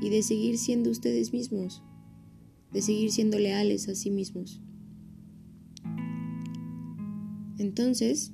y 0.00 0.10
de 0.10 0.22
seguir 0.22 0.58
siendo 0.58 0.90
ustedes 0.90 1.32
mismos 1.32 1.82
de 2.72 2.82
seguir 2.82 3.10
siendo 3.10 3.38
leales 3.38 3.88
a 3.88 3.94
sí 3.94 4.10
mismos. 4.10 4.60
Entonces, 7.58 8.32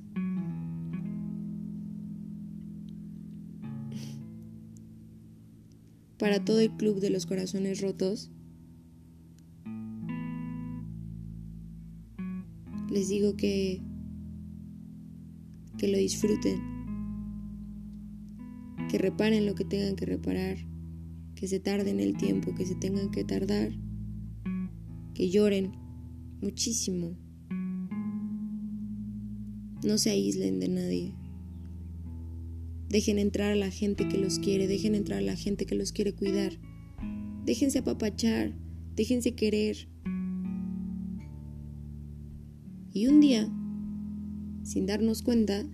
para 6.17 6.43
todo 6.43 6.59
el 6.59 6.71
club 6.71 6.99
de 6.99 7.09
los 7.09 7.25
corazones 7.25 7.81
rotos, 7.81 8.31
les 12.89 13.09
digo 13.09 13.35
que 13.35 13.81
que 15.77 15.87
lo 15.87 15.97
disfruten, 15.99 16.59
que 18.89 18.97
reparen 18.97 19.45
lo 19.45 19.53
que 19.53 19.63
tengan 19.63 19.95
que 19.95 20.07
reparar, 20.07 20.57
que 21.35 21.47
se 21.47 21.59
tarden 21.59 21.99
el 21.99 22.17
tiempo 22.17 22.55
que 22.55 22.65
se 22.65 22.73
tengan 22.73 23.11
que 23.11 23.23
tardar 23.23 23.73
que 25.17 25.31
lloren 25.31 25.71
muchísimo. 26.43 27.17
No 29.83 29.97
se 29.97 30.11
aíslen 30.11 30.59
de 30.59 30.67
nadie. 30.67 31.15
Dejen 32.87 33.17
entrar 33.17 33.51
a 33.51 33.55
la 33.55 33.71
gente 33.71 34.07
que 34.07 34.19
los 34.19 34.37
quiere, 34.37 34.67
dejen 34.67 34.93
entrar 34.93 35.17
a 35.17 35.23
la 35.23 35.35
gente 35.35 35.65
que 35.65 35.73
los 35.73 35.91
quiere 35.91 36.13
cuidar. 36.13 36.59
Déjense 37.45 37.79
apapachar, 37.79 38.53
déjense 38.95 39.33
querer. 39.33 39.89
Y 42.93 43.07
un 43.07 43.19
día, 43.19 43.51
sin 44.61 44.85
darnos 44.85 45.23
cuenta, 45.23 45.65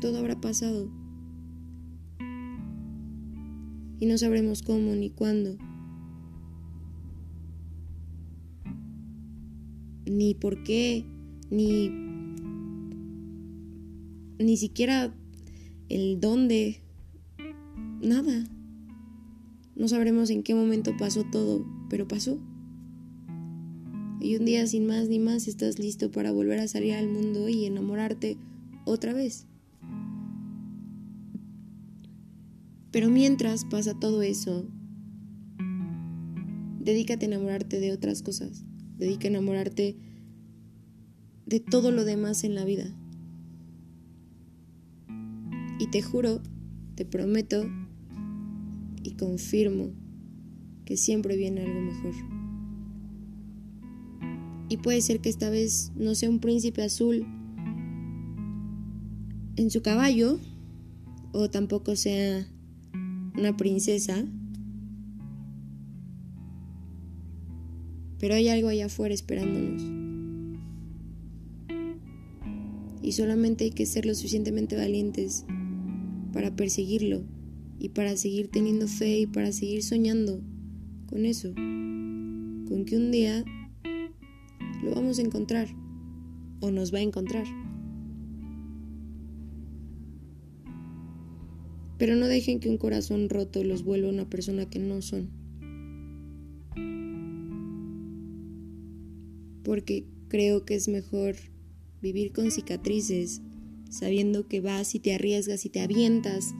todo 0.00 0.18
habrá 0.18 0.40
pasado 0.40 1.03
y 4.00 4.06
no 4.06 4.18
sabremos 4.18 4.62
cómo 4.62 4.94
ni 4.94 5.10
cuándo. 5.10 5.56
Ni 10.06 10.34
por 10.34 10.62
qué, 10.62 11.04
ni 11.50 11.90
ni 14.38 14.56
siquiera 14.56 15.14
el 15.88 16.20
dónde, 16.20 16.80
nada. 18.02 18.44
No 19.76 19.88
sabremos 19.88 20.30
en 20.30 20.42
qué 20.42 20.54
momento 20.54 20.96
pasó 20.96 21.24
todo, 21.24 21.64
pero 21.88 22.06
pasó. 22.06 22.38
Y 24.20 24.36
un 24.36 24.44
día 24.44 24.66
sin 24.66 24.86
más 24.86 25.08
ni 25.08 25.18
más 25.18 25.48
estás 25.48 25.78
listo 25.78 26.10
para 26.10 26.32
volver 26.32 26.58
a 26.60 26.68
salir 26.68 26.94
al 26.94 27.08
mundo 27.08 27.48
y 27.48 27.66
enamorarte 27.66 28.36
otra 28.84 29.12
vez. 29.12 29.46
Pero 32.94 33.10
mientras 33.10 33.64
pasa 33.64 33.98
todo 33.98 34.22
eso, 34.22 34.68
dedícate 36.78 37.26
a 37.26 37.28
enamorarte 37.28 37.80
de 37.80 37.90
otras 37.90 38.22
cosas. 38.22 38.64
Dedica 38.98 39.26
a 39.26 39.30
enamorarte 39.30 39.96
de 41.44 41.58
todo 41.58 41.90
lo 41.90 42.04
demás 42.04 42.44
en 42.44 42.54
la 42.54 42.64
vida. 42.64 42.84
Y 45.80 45.88
te 45.90 46.02
juro, 46.02 46.40
te 46.94 47.04
prometo 47.04 47.66
y 49.02 49.16
confirmo 49.16 49.90
que 50.84 50.96
siempre 50.96 51.36
viene 51.36 51.62
algo 51.62 51.80
mejor. 51.80 52.14
Y 54.68 54.76
puede 54.76 55.00
ser 55.00 55.18
que 55.18 55.30
esta 55.30 55.50
vez 55.50 55.90
no 55.96 56.14
sea 56.14 56.30
un 56.30 56.38
príncipe 56.38 56.84
azul 56.84 57.26
en 59.56 59.68
su 59.72 59.82
caballo, 59.82 60.38
o 61.32 61.50
tampoco 61.50 61.96
sea 61.96 62.53
una 63.36 63.56
princesa. 63.56 64.24
Pero 68.18 68.34
hay 68.34 68.48
algo 68.48 68.68
allá 68.68 68.86
afuera 68.86 69.14
esperándonos. 69.14 69.82
Y 73.02 73.12
solamente 73.12 73.64
hay 73.64 73.70
que 73.70 73.84
ser 73.84 74.06
lo 74.06 74.14
suficientemente 74.14 74.76
valientes 74.76 75.44
para 76.32 76.56
perseguirlo 76.56 77.22
y 77.78 77.90
para 77.90 78.16
seguir 78.16 78.48
teniendo 78.48 78.88
fe 78.88 79.20
y 79.20 79.26
para 79.26 79.52
seguir 79.52 79.82
soñando 79.82 80.40
con 81.06 81.26
eso. 81.26 81.52
Con 81.54 82.84
que 82.86 82.96
un 82.96 83.10
día 83.10 83.44
lo 84.82 84.94
vamos 84.94 85.18
a 85.18 85.22
encontrar 85.22 85.68
o 86.60 86.70
nos 86.70 86.94
va 86.94 86.98
a 86.98 87.02
encontrar. 87.02 87.44
Pero 91.98 92.16
no 92.16 92.26
dejen 92.26 92.60
que 92.60 92.68
un 92.68 92.78
corazón 92.78 93.28
roto 93.28 93.62
los 93.62 93.84
vuelva 93.84 94.08
una 94.08 94.28
persona 94.28 94.68
que 94.68 94.78
no 94.78 95.00
son. 95.02 95.30
Porque 99.62 100.06
creo 100.28 100.64
que 100.64 100.74
es 100.74 100.88
mejor 100.88 101.36
vivir 102.02 102.32
con 102.32 102.50
cicatrices, 102.50 103.40
sabiendo 103.90 104.48
que 104.48 104.60
vas 104.60 104.94
y 104.94 105.00
te 105.00 105.14
arriesgas 105.14 105.64
y 105.64 105.70
te 105.70 105.80
avientas. 105.80 106.54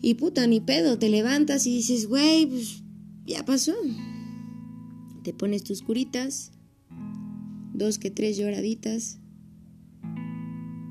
Y 0.00 0.14
puta, 0.14 0.46
ni 0.46 0.60
pedo, 0.60 0.98
te 0.98 1.08
levantas 1.08 1.66
y 1.66 1.74
dices, 1.74 2.06
güey, 2.06 2.46
pues 2.46 2.82
ya 3.26 3.44
pasó. 3.44 3.74
Te 5.24 5.32
pones 5.32 5.64
tus 5.64 5.82
curitas, 5.82 6.52
dos 7.74 7.98
que 7.98 8.10
tres 8.10 8.36
lloraditas 8.36 9.18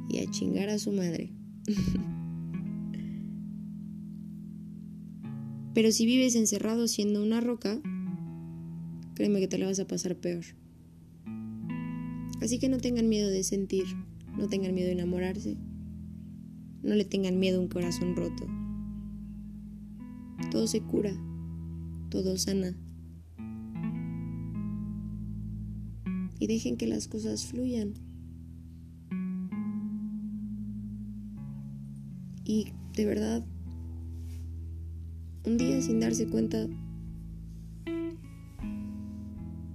y 0.09 0.19
a 0.19 0.29
chingar 0.29 0.69
a 0.69 0.79
su 0.79 0.91
madre. 0.91 1.32
Pero 5.76 5.91
si 5.91 6.05
vives 6.05 6.36
encerrado 6.36 6.88
siendo 6.88 7.21
una 7.21 7.41
roca, 7.41 7.82
créeme 9.13 9.41
que 9.41 9.49
te 9.49 9.57
la 9.57 9.65
vas 9.65 9.80
a 9.82 9.86
pasar 9.86 10.15
peor. 10.15 10.45
Así 12.41 12.59
que 12.59 12.69
no 12.69 12.78
tengan 12.78 13.09
miedo 13.09 13.30
de 13.30 13.43
sentir, 13.43 13.84
no 14.38 14.47
tengan 14.47 14.73
miedo 14.73 14.88
de 14.88 14.93
enamorarse, 14.93 15.57
no 16.82 16.95
le 16.95 17.03
tengan 17.03 17.39
miedo 17.39 17.59
a 17.59 17.61
un 17.61 17.67
corazón 17.67 18.15
roto. 18.15 18.47
Todo 20.49 20.65
se 20.65 20.80
cura, 20.80 21.13
todo 22.09 22.38
sana. 22.38 22.73
Y 26.39 26.47
dejen 26.47 26.78
que 26.78 26.88
las 26.88 27.09
cosas 27.09 27.47
fluyan. 27.47 27.95
Y 32.45 32.71
de 32.93 33.05
verdad, 33.05 33.45
un 35.45 35.57
día 35.57 35.81
sin 35.81 35.99
darse 35.99 36.27
cuenta, 36.27 36.67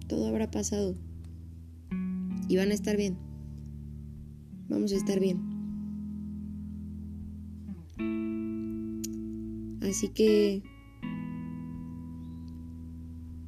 todo 0.08 0.26
habrá 0.26 0.50
pasado 0.50 0.96
y 2.48 2.56
van 2.56 2.70
a 2.70 2.74
estar 2.74 2.96
bien. 2.96 3.16
Vamos 4.68 4.92
a 4.92 4.96
estar 4.96 5.20
bien. 5.20 5.38
Así 9.82 10.08
que 10.08 10.62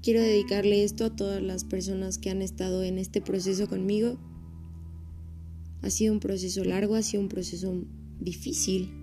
quiero 0.03 0.21
dedicarle 0.21 0.85
esto 0.85 1.07
a 1.07 1.17
todas 1.17 1.43
las 1.43 1.65
personas 1.65 2.19
que 2.19 2.31
han 2.31 2.43
estado 2.43 2.83
en 2.85 2.99
este 2.99 3.21
proceso 3.21 3.69
conmigo. 3.69 4.19
Ha 5.83 5.91
sido 5.91 6.13
un 6.13 6.21
proceso 6.21 6.65
largo, 6.65 6.95
ha 6.95 7.03
sido 7.03 7.23
un 7.23 7.29
proceso 7.29 7.85
difícil. 8.21 9.02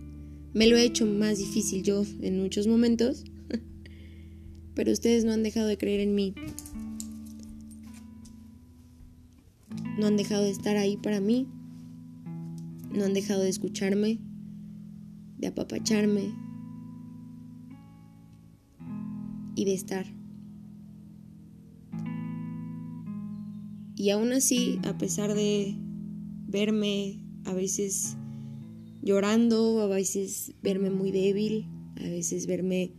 Me 0.54 0.68
lo 0.68 0.78
he 0.78 0.84
hecho 0.84 1.06
más 1.06 1.38
difícil 1.38 1.84
yo 1.84 2.04
en 2.22 2.42
muchos 2.42 2.68
momentos, 2.68 3.24
pero 4.74 4.92
ustedes 4.92 5.26
no 5.26 5.32
han 5.32 5.44
dejado 5.44 5.68
de 5.68 5.78
creer 5.78 6.00
en 6.00 6.16
mí. 6.16 6.34
No 10.00 10.08
han 10.08 10.18
dejado 10.18 10.44
de 10.44 10.50
estar 10.50 10.78
ahí 10.78 10.98
para 10.98 11.20
mí. 11.20 11.48
No 12.92 13.06
han 13.06 13.14
dejado 13.14 13.42
de 13.42 13.50
escucharme, 13.50 14.20
de 15.38 15.48
apapacharme 15.48 16.34
y 19.56 19.66
de 19.66 19.74
estar. 19.74 20.06
Y 23.96 24.10
aún 24.12 24.32
así, 24.32 24.80
a 24.88 24.98
pesar 24.98 25.36
de 25.36 25.76
verme 26.48 27.20
a 27.44 27.54
veces 27.54 28.16
llorando, 29.02 29.82
a 29.82 29.88
veces 29.88 30.54
verme 30.62 30.90
muy 30.90 31.12
débil, 31.12 31.68
a 31.98 32.04
veces 32.04 32.48
verme 32.48 32.94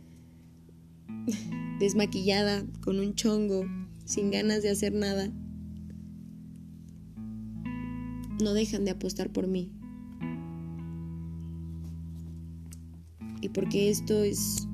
desmaquillada, 1.79 2.65
con 2.81 2.99
un 2.99 3.15
chongo, 3.15 3.65
sin 4.05 4.31
ganas 4.31 4.63
de 4.63 4.69
hacer 4.69 4.93
nada, 4.93 5.31
no 8.41 8.53
dejan 8.53 8.85
de 8.85 8.91
apostar 8.91 9.31
por 9.31 9.47
mí. 9.47 9.71
Y 13.41 13.49
porque 13.49 13.89
esto 13.89 14.23
es 14.23 14.67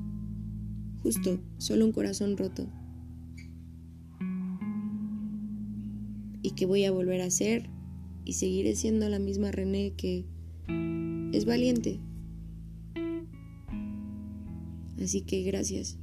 justo, 1.02 1.40
solo 1.58 1.86
un 1.86 1.92
corazón 1.92 2.36
roto. 2.36 2.66
Y 6.42 6.50
que 6.52 6.66
voy 6.66 6.84
a 6.84 6.92
volver 6.92 7.20
a 7.22 7.30
ser 7.30 7.68
y 8.24 8.34
seguiré 8.34 8.76
siendo 8.76 9.08
la 9.08 9.18
misma 9.18 9.50
René 9.50 9.94
que 9.96 10.26
es 11.32 11.44
valiente. 11.44 12.00
Así 15.00 15.22
que 15.22 15.42
gracias. 15.42 15.98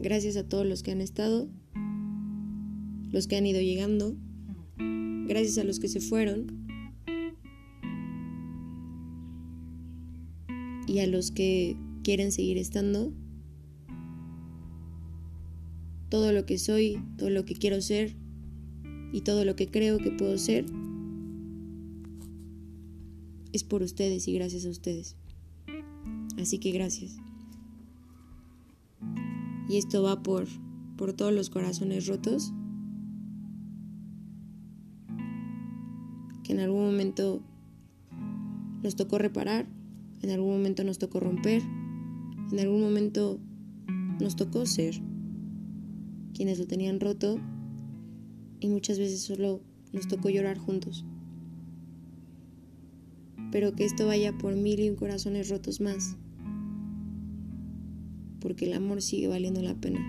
Gracias 0.00 0.36
a 0.36 0.48
todos 0.48 0.66
los 0.66 0.82
que 0.82 0.92
han 0.92 1.00
estado, 1.00 1.48
los 3.10 3.26
que 3.26 3.36
han 3.36 3.46
ido 3.46 3.60
llegando 3.60 4.16
gracias 5.26 5.58
a 5.58 5.64
los 5.64 5.80
que 5.80 5.88
se 5.88 6.00
fueron 6.00 6.66
y 10.86 10.98
a 10.98 11.06
los 11.06 11.30
que 11.30 11.76
quieren 12.02 12.32
seguir 12.32 12.58
estando. 12.58 13.12
Todo 16.10 16.32
lo 16.32 16.46
que 16.46 16.58
soy, 16.58 17.00
todo 17.16 17.30
lo 17.30 17.44
que 17.44 17.54
quiero 17.54 17.80
ser 17.80 18.14
y 19.12 19.22
todo 19.22 19.44
lo 19.44 19.56
que 19.56 19.68
creo 19.68 19.98
que 19.98 20.10
puedo 20.10 20.38
ser 20.38 20.66
es 23.54 23.62
por 23.62 23.82
ustedes 23.82 24.26
y 24.26 24.34
gracias 24.34 24.66
a 24.66 24.70
ustedes. 24.70 25.14
Así 26.40 26.58
que 26.58 26.72
gracias. 26.72 27.16
Y 29.68 29.76
esto 29.76 30.02
va 30.02 30.22
por, 30.22 30.46
por 30.96 31.12
todos 31.12 31.32
los 31.32 31.50
corazones 31.50 32.08
rotos 32.08 32.52
que 36.42 36.52
en 36.52 36.60
algún 36.60 36.84
momento 36.84 37.42
nos 38.82 38.96
tocó 38.96 39.18
reparar, 39.18 39.66
en 40.20 40.30
algún 40.30 40.50
momento 40.50 40.82
nos 40.82 40.98
tocó 40.98 41.20
romper, 41.20 41.62
en 42.50 42.58
algún 42.58 42.80
momento 42.82 43.38
nos 44.20 44.34
tocó 44.34 44.66
ser 44.66 45.00
quienes 46.34 46.58
lo 46.58 46.66
tenían 46.66 46.98
roto 46.98 47.38
y 48.58 48.68
muchas 48.68 48.98
veces 48.98 49.22
solo 49.22 49.60
nos 49.92 50.08
tocó 50.08 50.28
llorar 50.28 50.58
juntos. 50.58 51.04
Pero 53.54 53.72
que 53.72 53.84
esto 53.84 54.04
vaya 54.08 54.36
por 54.36 54.56
mil 54.56 54.80
y 54.80 54.90
un 54.90 54.96
corazones 54.96 55.48
rotos 55.48 55.80
más, 55.80 56.16
porque 58.40 58.64
el 58.64 58.72
amor 58.72 59.00
sigue 59.00 59.28
valiendo 59.28 59.62
la 59.62 59.76
pena. 59.76 60.00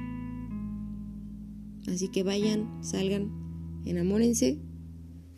Así 1.87 2.07
que 2.07 2.23
vayan, 2.23 2.83
salgan, 2.83 3.29
enamórense 3.85 4.57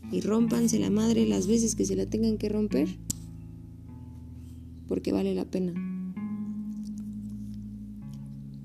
y 0.10 0.22
rompanse 0.22 0.80
la 0.80 0.90
madre 0.90 1.28
las 1.28 1.48
veces 1.48 1.76
que 1.76 1.84
se 1.84 1.98
la 1.98 2.06
tengan 2.06 2.38
que 2.38 2.48
romper, 2.48 2.88
porque 4.88 5.12
vale 5.12 5.36
la 5.36 5.44
pena. 5.44 5.74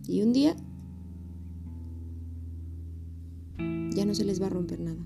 Y 0.06 0.22
un 0.22 0.32
día 0.32 0.56
ya 3.90 4.04
no 4.04 4.14
se 4.14 4.24
les 4.24 4.40
va 4.40 4.46
a 4.46 4.50
romper 4.50 4.78
nada. 4.78 5.04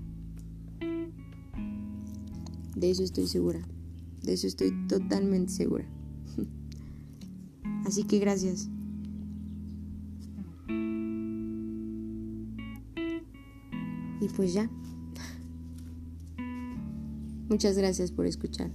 De 2.75 2.91
eso 2.91 3.01
estoy 3.01 3.25
segura. 3.25 3.67
De 4.23 4.33
eso 4.33 4.47
estoy 4.47 4.71
totalmente 4.87 5.51
segura. 5.51 5.85
Así 7.85 8.03
que 8.03 8.19
gracias. 8.19 8.69
Y 14.19 14.27
pues 14.35 14.53
ya. 14.53 14.69
Muchas 17.49 17.77
gracias 17.77 18.11
por 18.11 18.25
escuchar. 18.25 18.71